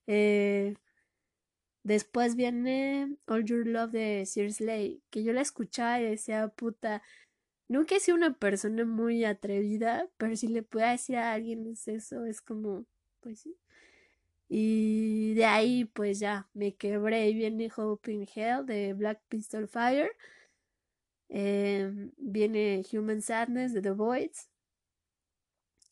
Eh, 0.08 0.74
después 1.84 2.34
viene 2.34 3.16
All 3.26 3.44
Your 3.44 3.64
Love 3.66 3.92
de 3.92 4.26
Seriously, 4.26 5.00
que 5.10 5.22
yo 5.22 5.32
la 5.32 5.42
escuchaba 5.42 6.00
y 6.00 6.10
decía, 6.10 6.48
puta, 6.48 7.02
nunca 7.72 7.96
he 7.96 8.00
sido 8.00 8.16
una 8.16 8.34
persona 8.34 8.84
muy 8.84 9.24
atrevida, 9.24 10.08
pero 10.18 10.36
si 10.36 10.48
le 10.48 10.62
puedo 10.62 10.86
decir 10.88 11.16
a 11.16 11.32
alguien 11.32 11.66
es 11.66 11.88
eso, 11.88 12.24
es 12.26 12.40
como, 12.40 12.86
pues 13.20 13.40
sí. 13.40 13.56
Y 14.48 15.34
de 15.34 15.46
ahí, 15.46 15.86
pues 15.86 16.18
ya, 16.18 16.48
me 16.54 16.74
quebré 16.76 17.28
y 17.30 17.34
viene 17.34 17.70
Hope 17.74 18.12
in 18.12 18.28
Hell 18.34 18.66
de 18.66 18.92
Black 18.94 19.22
Pistol 19.28 19.66
Fire. 19.68 20.10
Em, 21.28 22.12
viene 22.18 22.82
Human 22.92 23.22
Sadness 23.22 23.72
de 23.72 23.80
The 23.82 23.92
Voids. 23.92 24.50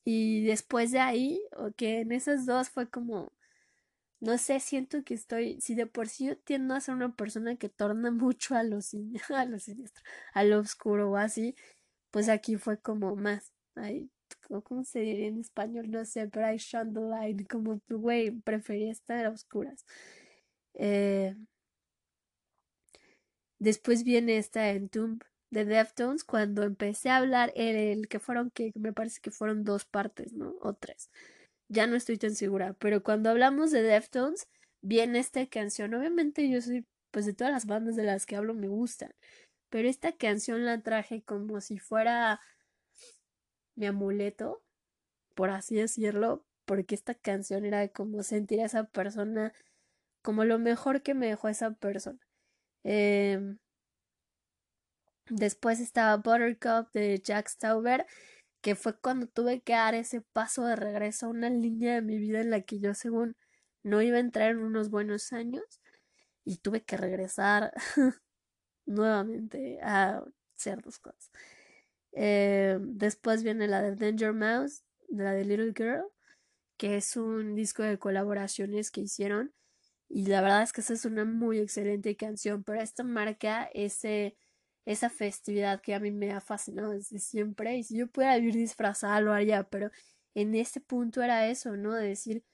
Y 0.05 0.45
después 0.45 0.93
de 0.93 1.01
ahí, 1.01 1.41
que 1.77 2.01
en 2.01 2.13
esas 2.13 2.47
dos 2.47 2.69
fue 2.71 2.89
como, 2.91 3.33
no 4.21 4.39
sé, 4.39 4.61
siento 4.61 5.03
que 5.05 5.15
estoy, 5.15 5.61
si 5.61 5.75
de 5.75 5.87
por 5.87 6.09
sí 6.09 6.27
yo 6.27 6.37
tiendo 6.39 6.75
a 6.75 6.81
ser 6.81 6.95
una 6.95 7.15
persona 7.17 7.57
que 7.57 7.69
torna 7.69 8.11
mucho 8.13 8.55
a 8.55 8.63
lo, 8.63 8.79
a 8.79 8.83
siniestro, 8.83 10.05
a 10.35 10.45
lo 10.45 10.61
oscuro 10.61 11.11
o 11.13 11.17
así, 11.17 11.55
pues 12.11 12.29
aquí 12.29 12.57
fue 12.57 12.79
como 12.81 13.17
más, 13.17 13.53
ahí, 13.77 14.11
¿cómo 14.65 14.85
se 14.85 15.01
diría 15.01 15.29
en 15.29 15.41
español? 15.41 15.91
No 15.91 16.05
sé, 16.05 16.29
pero 16.29 16.53
I 16.53 16.59
shone 16.59 16.93
the 16.93 17.01
light, 17.01 17.49
como, 17.49 17.81
güey, 17.89 18.31
prefería 18.33 18.93
estar 18.93 19.27
a 19.27 19.31
oscuras. 19.31 19.85
Eh, 20.75 21.37
después 23.61 24.03
viene 24.05 24.39
esta 24.39 24.71
Entomb 24.71 25.23
de 25.51 25.65
Deftones 25.65 26.25
cuando 26.25 26.63
empecé 26.65 27.11
a 27.11 27.17
hablar 27.19 27.53
el, 27.57 28.09
que 28.09 28.19
fueron 28.21 28.51
que 28.51 28.73
me 28.77 28.93
parece 28.93 29.21
que 29.21 29.31
fueron 29.31 29.65
dos 29.65 29.85
partes, 29.85 30.33
¿no? 30.33 30.55
O 30.61 30.75
tres. 30.75 31.11
Ya 31.71 31.87
no 31.87 31.95
estoy 31.95 32.19
tan 32.19 32.35
segura, 32.35 32.75
pero 32.75 33.03
cuando 33.03 33.31
hablamos 33.31 33.71
de 33.71 33.83
Deftones 33.83 34.49
viene 34.83 35.21
esta 35.21 35.47
canción. 35.47 35.95
Obviamente 35.95 36.51
yo 36.51 36.61
soy 36.61 36.85
pues 37.13 37.27
de 37.27 37.33
todas 37.33 37.53
las 37.53 37.67
bandas 37.67 37.97
de 37.97 38.03
las 38.03 38.27
que 38.27 38.37
hablo 38.37 38.55
me 38.55 38.69
gustan, 38.69 39.13
pero 39.69 39.89
esta 39.89 40.13
canción 40.13 40.65
la 40.65 40.83
traje 40.83 41.23
como 41.23 41.61
si 41.61 41.79
fuera 41.79 42.41
mi 43.77 43.87
amuleto, 43.87 44.63
por 45.35 45.51
así 45.51 45.77
decirlo, 45.77 46.45
porque 46.65 46.95
esta 46.95 47.15
canción 47.15 47.65
era 47.65 47.89
como 47.89 48.23
sentir 48.25 48.61
a 48.61 48.67
esa 48.67 48.85
persona 48.85 49.53
como 50.23 50.45
lo 50.45 50.59
mejor 50.59 51.03
que 51.03 51.15
me 51.15 51.29
dejó 51.29 51.49
esa 51.49 51.73
persona. 51.73 52.19
Eh, 52.85 53.41
Después 55.31 55.79
estaba 55.79 56.17
Buttercup 56.17 56.91
de 56.93 57.21
Jack 57.21 57.49
Stauber, 57.49 58.05
que 58.61 58.75
fue 58.75 58.99
cuando 58.99 59.27
tuve 59.27 59.63
que 59.63 59.73
dar 59.73 59.95
ese 59.95 60.21
paso 60.21 60.65
de 60.65 60.77
regreso 60.77 61.27
a 61.27 61.31
una 61.31 61.51
línea 61.51 61.95
de 61.95 62.03
mi 62.03 62.19
vida 62.19 62.41
en 62.41 62.51
la 62.51 62.63
que 62.63 62.81
yo 62.81 62.95
según 62.95 63.37
no 63.83 64.03
iba 64.03 64.19
a 64.19 64.21
entrar 64.21 64.51
en 64.51 64.59
unos 64.59 64.91
buenos 64.91 65.33
años 65.33 65.65
y 66.45 66.59
tuve 66.59 66.83
que 66.83 66.97
regresar 66.97 67.73
nuevamente 68.87 69.81
a 69.83 70.23
ciertas 70.57 70.99
cosas. 70.99 71.31
Eh, 72.13 72.79
después 72.81 73.43
viene 73.43 73.69
la 73.69 73.83
de 73.83 73.97
Danger 73.97 74.33
Mouse, 74.33 74.85
la 75.09 75.33
de 75.33 75.45
Little 75.45 75.73
Girl, 75.77 76.05
que 76.77 76.97
es 76.97 77.17
un 77.17 77.55
disco 77.55 77.83
de 77.83 77.99
colaboraciones 77.99 78.91
que 78.91 79.03
hicieron 79.03 79.53
y 80.13 80.27
la 80.27 80.41
verdad 80.41 80.63
es 80.63 80.73
que 80.73 80.81
esa 80.81 80.93
es 80.93 81.05
una 81.05 81.25
muy 81.25 81.61
excelente 81.61 82.17
canción, 82.17 82.65
pero 82.65 82.81
esta 82.81 83.05
marca 83.05 83.71
ese 83.73 84.37
esa 84.85 85.11
festividad 85.11 85.81
que 85.81 85.95
a 85.95 86.01
mí 86.01 86.11
me 86.11 86.33
ha 86.33 86.41
fascinado 86.41 86.91
desde 86.91 87.19
siempre 87.19 87.77
y 87.77 87.85
si 87.85 87.99
yo 87.99 88.09
pudiera 88.09 88.37
vivir 88.37 88.55
disfrazada 88.55 89.21
lo 89.21 89.33
haría, 89.33 89.65
pero 89.65 89.91
en 90.35 90.55
este 90.55 90.81
punto 90.81 91.23
era 91.23 91.47
eso, 91.49 91.77
¿no? 91.77 91.95
De 91.95 92.09
decir, 92.09 92.45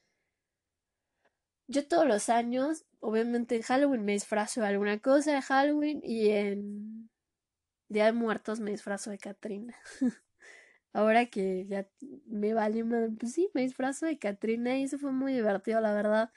yo 1.68 1.86
todos 1.86 2.06
los 2.06 2.28
años, 2.28 2.84
obviamente 3.00 3.56
en 3.56 3.62
Halloween 3.62 4.04
me 4.04 4.12
disfrazo 4.12 4.60
de 4.60 4.68
alguna 4.68 4.98
cosa 5.00 5.32
de 5.34 5.42
Halloween 5.42 6.00
y 6.02 6.28
en 6.30 7.10
Día 7.88 8.06
de 8.06 8.12
Muertos 8.12 8.60
me 8.60 8.70
disfrazo 8.70 9.10
de 9.10 9.18
Katrina. 9.18 9.74
Ahora 10.92 11.26
que 11.26 11.66
ya 11.66 11.88
me 12.26 12.54
vale, 12.54 12.84
pues 13.18 13.32
sí, 13.34 13.50
me 13.54 13.62
disfrazo 13.62 14.06
de 14.06 14.18
Katrina 14.18 14.78
y 14.78 14.84
eso 14.84 14.98
fue 14.98 15.12
muy 15.12 15.34
divertido, 15.34 15.80
la 15.80 15.92
verdad. 15.92 16.30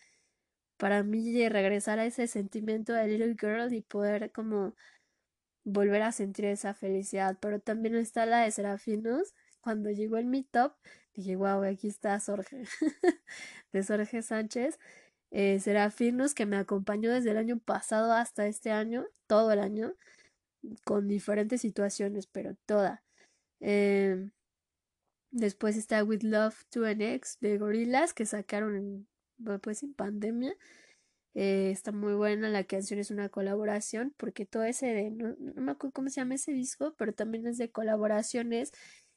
Para 0.77 1.03
mí 1.03 1.47
regresar 1.49 1.99
a 1.99 2.05
ese 2.05 2.27
sentimiento 2.27 2.93
de 2.93 3.07
Little 3.07 3.35
Girl 3.39 3.73
y 3.73 3.81
poder 3.81 4.31
como 4.31 4.75
volver 5.71 6.01
a 6.01 6.11
sentir 6.11 6.45
esa 6.45 6.73
felicidad. 6.73 7.37
Pero 7.41 7.59
también 7.59 7.95
está 7.95 8.25
la 8.25 8.41
de 8.41 8.51
Serafinos. 8.51 9.33
Cuando 9.61 9.89
llegó 9.91 10.17
el 10.17 10.25
Meetup, 10.25 10.73
dije, 11.13 11.35
wow, 11.35 11.63
aquí 11.63 11.87
está 11.87 12.19
Sorge, 12.19 12.63
de 13.73 13.83
Sorge 13.83 14.21
Sánchez. 14.21 14.79
Eh, 15.31 15.59
Serafinos, 15.59 16.33
que 16.33 16.45
me 16.45 16.57
acompañó 16.57 17.11
desde 17.11 17.31
el 17.31 17.37
año 17.37 17.59
pasado 17.59 18.13
hasta 18.13 18.47
este 18.47 18.71
año, 18.71 19.05
todo 19.27 19.51
el 19.51 19.59
año, 19.59 19.93
con 20.85 21.07
diferentes 21.07 21.61
situaciones, 21.61 22.27
pero 22.27 22.55
toda. 22.65 23.03
Em, 23.59 24.31
después 25.31 25.77
está 25.77 26.03
With 26.03 26.23
Love 26.23 26.63
to 26.69 26.85
an 26.85 27.01
Ex 27.01 27.37
de 27.41 27.57
Gorillaz, 27.57 28.13
que 28.13 28.25
sacaron 28.25 29.07
pues 29.61 29.83
en 29.83 29.93
pandemia. 29.93 30.55
Eh, 31.41 31.71
está 31.71 31.93
muy 31.93 32.15
buena, 32.15 32.49
la 32.49 32.65
canción 32.65 32.99
es 32.99 33.11
una 33.11 33.29
colaboración, 33.29 34.13
porque 34.17 34.45
todo 34.45 34.63
ese 34.63 34.87
de, 34.87 35.09
no, 35.09 35.35
me 35.55 35.71
acuerdo 35.71 35.93
cómo 35.93 36.09
se 36.09 36.19
llama 36.19 36.35
ese 36.35 36.51
disco, 36.51 36.95
pero 36.97 37.13
también 37.13 37.47
es 37.47 37.57
de 37.57 37.71
colaboraciones 37.71 38.73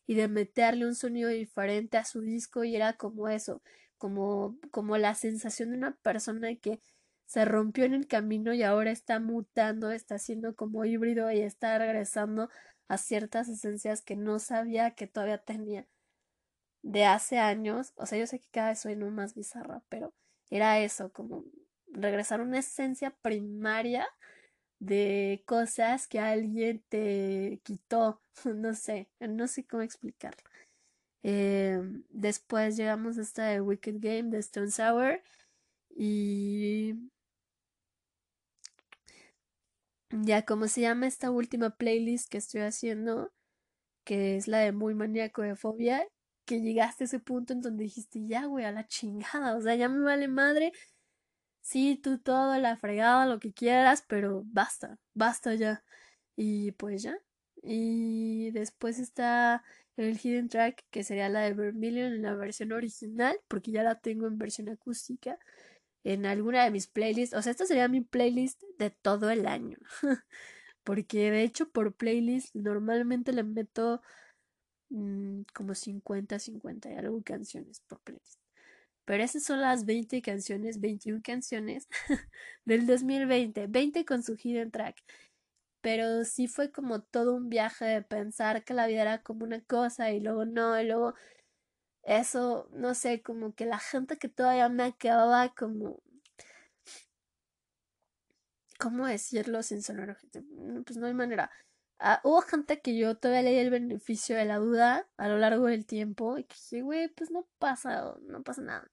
y 0.06 0.14
de 0.14 0.28
meterle 0.28 0.87
un 0.87 0.94
sonido 0.94 1.30
diferente 1.30 1.96
a 1.98 2.04
su 2.04 2.20
disco 2.20 2.62
y 2.62 2.76
era 2.76 2.92
como 2.92 3.28
eso, 3.28 3.61
como, 3.98 4.56
como 4.70 4.98
la 4.98 5.16
sensación 5.16 5.70
de 5.72 5.78
una 5.78 5.96
persona 5.96 6.54
que 6.54 6.80
se 7.26 7.44
rompió 7.44 7.85
en 7.87 7.94
el 7.94 8.06
camino 8.06 8.54
y 8.54 8.62
ahora 8.62 8.92
está 8.92 9.18
mutando, 9.18 9.90
está 9.90 10.18
siendo 10.20 10.54
como 10.54 10.85
híbrido 10.85 11.32
y 11.32 11.40
está 11.40 11.76
regresando 11.78 12.50
a 12.87 12.98
ciertas 12.98 13.48
esencias 13.48 14.00
que 14.00 14.14
no 14.14 14.38
sabía 14.38 14.92
que 14.92 15.08
todavía 15.08 15.38
tenía 15.38 15.88
de 16.82 17.04
hace 17.04 17.38
años. 17.38 17.92
O 17.96 18.06
sea, 18.06 18.18
yo 18.18 18.28
sé 18.28 18.38
que 18.38 18.48
cada 18.52 18.68
vez 18.70 18.80
soy 18.80 18.94
no 18.96 19.11
más 19.11 19.35
bizarra, 19.35 19.82
pero 19.88 20.14
era 20.50 20.78
eso, 20.80 21.12
como 21.12 21.44
regresar 21.92 22.40
a 22.40 22.44
una 22.44 22.59
esencia 22.61 23.11
primaria 23.22 24.07
de 24.81 25.42
cosas 25.46 26.09
que 26.09 26.20
alguien 26.20 26.83
te 26.88 27.61
quitó. 27.64 28.20
No 28.57 28.74
sé, 28.74 29.09
no 29.20 29.46
sé 29.48 29.64
cómo 29.66 29.83
explicarlo. 29.83 30.42
Eh, 31.22 31.81
después 32.11 32.76
llegamos 32.76 33.18
a 33.18 33.22
esta 33.22 33.62
Wicked 33.62 33.96
Game 34.00 34.31
de 34.31 34.38
Stone 34.38 34.70
Sour 34.70 35.22
y 35.96 36.94
ya 40.11 40.42
como 40.44 40.68
se 40.68 40.83
llama 40.83 41.07
esta 41.07 41.31
última 41.31 41.70
playlist 41.70 42.28
que 42.31 42.38
estoy 42.38 42.62
haciendo, 42.62 43.33
que 44.05 44.37
es 44.37 44.48
la 44.48 44.59
de 44.61 44.72
Muy 44.72 44.94
Maníaco 44.94 45.42
de 45.42 45.57
Fobia, 45.57 46.07
que 46.46 46.61
llegaste 46.61 47.05
a 47.05 47.07
ese 47.07 47.20
punto 47.20 47.52
en 47.52 47.62
donde 47.62 47.85
dijiste, 47.85 48.26
ya, 48.26 48.46
güey, 48.46 48.64
a 48.64 48.72
la 48.72 48.87
chingada, 48.87 49.57
o 49.57 49.62
sea, 49.62 49.74
ya 49.76 49.88
me 49.88 50.00
vale 50.05 50.28
madre 50.28 50.72
sí, 51.62 51.96
tú 52.03 52.18
todo, 52.18 52.59
la 52.59 52.77
fregada, 52.77 53.27
lo 53.27 53.40
que 53.40 53.53
quieras, 53.55 54.05
pero 54.09 54.42
basta, 54.46 54.98
basta 55.14 55.55
ya. 55.55 55.85
Y 56.37 56.72
pues 56.72 57.03
ya. 57.03 57.18
Y 57.62 58.51
después 58.53 58.98
está 58.98 59.64
el 59.96 60.18
hidden 60.22 60.48
track, 60.48 60.85
que 60.90 61.05
sería 61.05 61.29
la 61.29 61.40
de 61.42 61.55
Vermilion 61.55 62.12
en 62.12 62.22
la 62.22 62.35
versión 62.35 62.72
original, 62.72 63.38
porque 63.48 63.72
ya 63.72 63.83
la 63.83 64.01
tengo 64.01 64.27
en 64.27 64.38
versión 64.38 64.68
acústica 64.68 65.38
en 66.05 66.27
alguna 66.27 66.64
de 66.64 66.70
mis 66.70 66.88
playlists. 66.88 67.37
O 67.37 67.42
sea, 67.42 67.53
esta 67.53 67.66
sería 67.66 67.88
mi 67.88 68.01
playlist 68.03 68.62
de 68.79 68.90
todo 68.90 69.31
el 69.31 69.46
año. 69.46 69.79
porque 70.85 71.31
de 71.31 71.42
hecho 71.44 71.70
por 71.70 71.94
playlist 71.94 72.55
normalmente 72.55 73.33
le 73.33 73.44
meto 73.44 74.03
mm, 74.90 75.42
como 75.55 75.75
50, 75.75 76.38
50 76.38 76.92
y 76.92 76.94
algo 76.96 77.22
canciones 77.22 77.81
por 77.88 78.01
playlist. 78.01 78.41
Pero 79.04 79.22
esas 79.24 79.44
son 79.44 79.60
las 79.60 79.84
20 79.84 80.22
canciones, 80.22 80.80
21 80.80 81.20
canciones 81.22 81.88
del 82.64 82.86
2020, 82.86 83.66
20 83.68 84.04
con 84.04 84.22
su 84.22 84.36
hidden 84.36 84.70
track. 84.70 85.02
Pero 85.80 86.24
sí 86.24 86.46
fue 86.48 86.70
como 86.72 87.02
todo 87.02 87.34
un 87.34 87.48
viaje 87.48 87.84
de 87.84 88.02
pensar 88.02 88.64
que 88.64 88.74
la 88.74 88.86
vida 88.86 89.02
era 89.02 89.22
como 89.22 89.44
una 89.44 89.60
cosa 89.62 90.12
y 90.12 90.20
luego 90.20 90.44
no, 90.44 90.80
y 90.80 90.86
luego 90.86 91.14
eso, 92.04 92.68
no 92.72 92.94
sé, 92.94 93.22
como 93.22 93.54
que 93.54 93.66
la 93.66 93.78
gente 93.78 94.18
que 94.18 94.28
todavía 94.28 94.68
me 94.68 94.84
acababa 94.84 95.54
como... 95.54 96.00
¿Cómo 98.78 99.06
decirlo 99.06 99.62
sin 99.62 99.82
sonar? 99.82 100.18
Pues 100.84 100.96
no 100.96 101.06
hay 101.06 101.14
manera. 101.14 101.50
Ah, 101.98 102.20
hubo 102.24 102.40
gente 102.42 102.81
que 102.81 102.96
yo 102.96 103.16
todavía 103.16 103.42
le 103.42 103.50
di 103.52 103.59
el 103.59 103.70
beneficio 103.70 104.37
de 104.37 104.44
la 104.44 104.57
duda 104.59 105.09
a 105.16 105.28
lo 105.28 105.38
largo 105.38 105.66
del 105.66 105.87
tiempo 105.87 106.37
y 106.38 106.44
que 106.44 106.57
dije, 106.57 106.83
güey, 106.83 107.09
pues 107.09 107.31
no 107.31 107.46
pasa, 107.59 108.16
no 108.22 108.42
pasa 108.42 108.62
nada. 108.62 108.90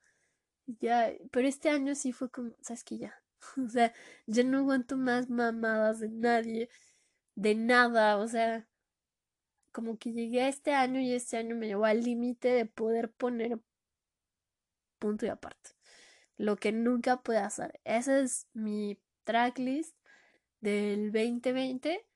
Ya, 0.68 1.12
pero 1.32 1.48
este 1.48 1.70
año 1.70 1.96
sí 1.96 2.12
fue 2.14 2.30
como, 2.32 2.52
sabes 2.62 2.84
que 2.84 2.98
ya, 3.00 3.24
o 3.66 3.70
sea, 3.70 3.94
ya 4.28 4.44
no 4.44 4.60
aguanto 4.60 4.98
más 4.98 5.30
mamadas 5.30 6.00
de 6.00 6.10
nadie, 6.10 6.70
de 7.36 7.56
nada, 7.56 8.18
o 8.18 8.28
sea, 8.28 8.68
como 9.72 9.98
que 9.98 10.12
llegué 10.14 10.42
a 10.44 10.48
este 10.50 10.74
año 10.74 11.00
y 11.00 11.14
este 11.14 11.38
año 11.38 11.56
me 11.56 11.68
llevó 11.68 11.86
al 11.86 12.04
límite 12.04 12.50
de 12.50 12.66
poder 12.66 13.12
poner 13.12 13.60
punto 15.00 15.26
y 15.26 15.30
aparte. 15.30 15.72
lo 16.38 16.58
que 16.58 16.74
nunca 16.74 17.24
pude 17.24 17.40
hacer. 17.40 17.82
Esa 17.86 18.20
es 18.22 18.48
mi 18.54 19.00
tracklist 19.26 19.96
del 20.62 21.12
2020. 21.14 22.08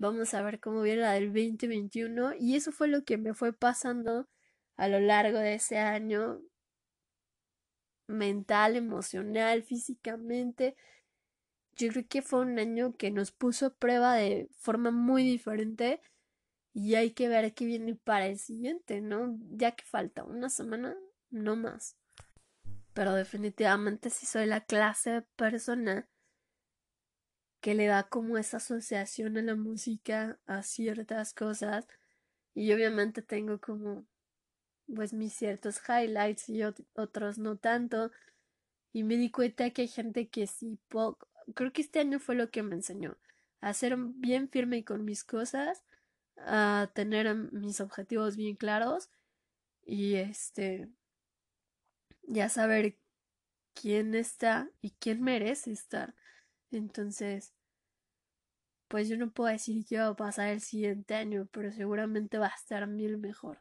Vamos 0.00 0.32
a 0.32 0.40
ver 0.40 0.60
cómo 0.60 0.80
viene 0.80 1.02
la 1.02 1.12
del 1.12 1.26
2021. 1.26 2.32
Y 2.40 2.56
eso 2.56 2.72
fue 2.72 2.88
lo 2.88 3.04
que 3.04 3.18
me 3.18 3.34
fue 3.34 3.52
pasando 3.52 4.30
a 4.76 4.88
lo 4.88 4.98
largo 4.98 5.38
de 5.38 5.52
ese 5.52 5.76
año. 5.76 6.40
Mental, 8.06 8.76
emocional, 8.76 9.62
físicamente. 9.62 10.74
Yo 11.76 11.90
creo 11.90 12.08
que 12.08 12.22
fue 12.22 12.40
un 12.40 12.58
año 12.58 12.96
que 12.96 13.10
nos 13.10 13.30
puso 13.30 13.66
a 13.66 13.74
prueba 13.74 14.14
de 14.14 14.48
forma 14.56 14.90
muy 14.90 15.22
diferente. 15.22 16.00
Y 16.72 16.94
hay 16.94 17.10
que 17.10 17.28
ver 17.28 17.52
qué 17.52 17.66
viene 17.66 17.94
para 17.94 18.26
el 18.26 18.38
siguiente, 18.38 19.02
¿no? 19.02 19.38
Ya 19.50 19.72
que 19.72 19.84
falta 19.84 20.24
una 20.24 20.48
semana, 20.48 20.96
no 21.28 21.56
más. 21.56 21.98
Pero 22.94 23.12
definitivamente 23.12 24.08
sí 24.08 24.24
soy 24.24 24.46
la 24.46 24.64
clase 24.64 25.10
de 25.10 25.22
persona 25.36 26.08
que 27.60 27.74
le 27.74 27.86
da 27.86 28.04
como 28.04 28.38
esa 28.38 28.58
asociación 28.58 29.36
a 29.36 29.42
la 29.42 29.54
música, 29.54 30.38
a 30.46 30.62
ciertas 30.62 31.34
cosas. 31.34 31.86
Y 32.54 32.72
obviamente 32.72 33.22
tengo 33.22 33.60
como 33.60 34.06
pues 34.94 35.12
mis 35.12 35.34
ciertos 35.34 35.80
highlights 35.88 36.48
y 36.48 36.62
otros 36.94 37.38
no 37.38 37.56
tanto. 37.56 38.10
Y 38.92 39.04
me 39.04 39.16
di 39.16 39.30
cuenta 39.30 39.70
que 39.70 39.82
hay 39.82 39.88
gente 39.88 40.28
que 40.28 40.46
sí, 40.46 40.78
creo 41.54 41.72
que 41.72 41.82
este 41.82 42.00
año 42.00 42.18
fue 42.18 42.34
lo 42.34 42.50
que 42.50 42.62
me 42.62 42.74
enseñó 42.74 43.16
a 43.60 43.74
ser 43.74 43.96
bien 43.96 44.48
firme 44.48 44.84
con 44.84 45.04
mis 45.04 45.24
cosas, 45.24 45.84
a 46.38 46.90
tener 46.94 47.34
mis 47.52 47.80
objetivos 47.80 48.36
bien 48.36 48.56
claros 48.56 49.10
y 49.84 50.14
este 50.14 50.88
ya 52.22 52.48
saber 52.48 52.96
quién 53.74 54.14
está 54.14 54.70
y 54.80 54.92
quién 54.92 55.22
merece 55.22 55.72
estar. 55.72 56.14
Entonces, 56.72 57.52
pues 58.88 59.08
yo 59.08 59.16
no 59.16 59.30
puedo 59.30 59.50
decir 59.50 59.86
qué 59.86 59.96
va 59.96 60.08
a 60.08 60.14
pasar 60.16 60.48
el 60.48 60.60
siguiente 60.60 61.14
año, 61.14 61.48
pero 61.50 61.72
seguramente 61.72 62.36
va 62.36 62.48
a 62.48 62.54
estar 62.54 62.86
mil 62.86 63.16
mejor. 63.16 63.60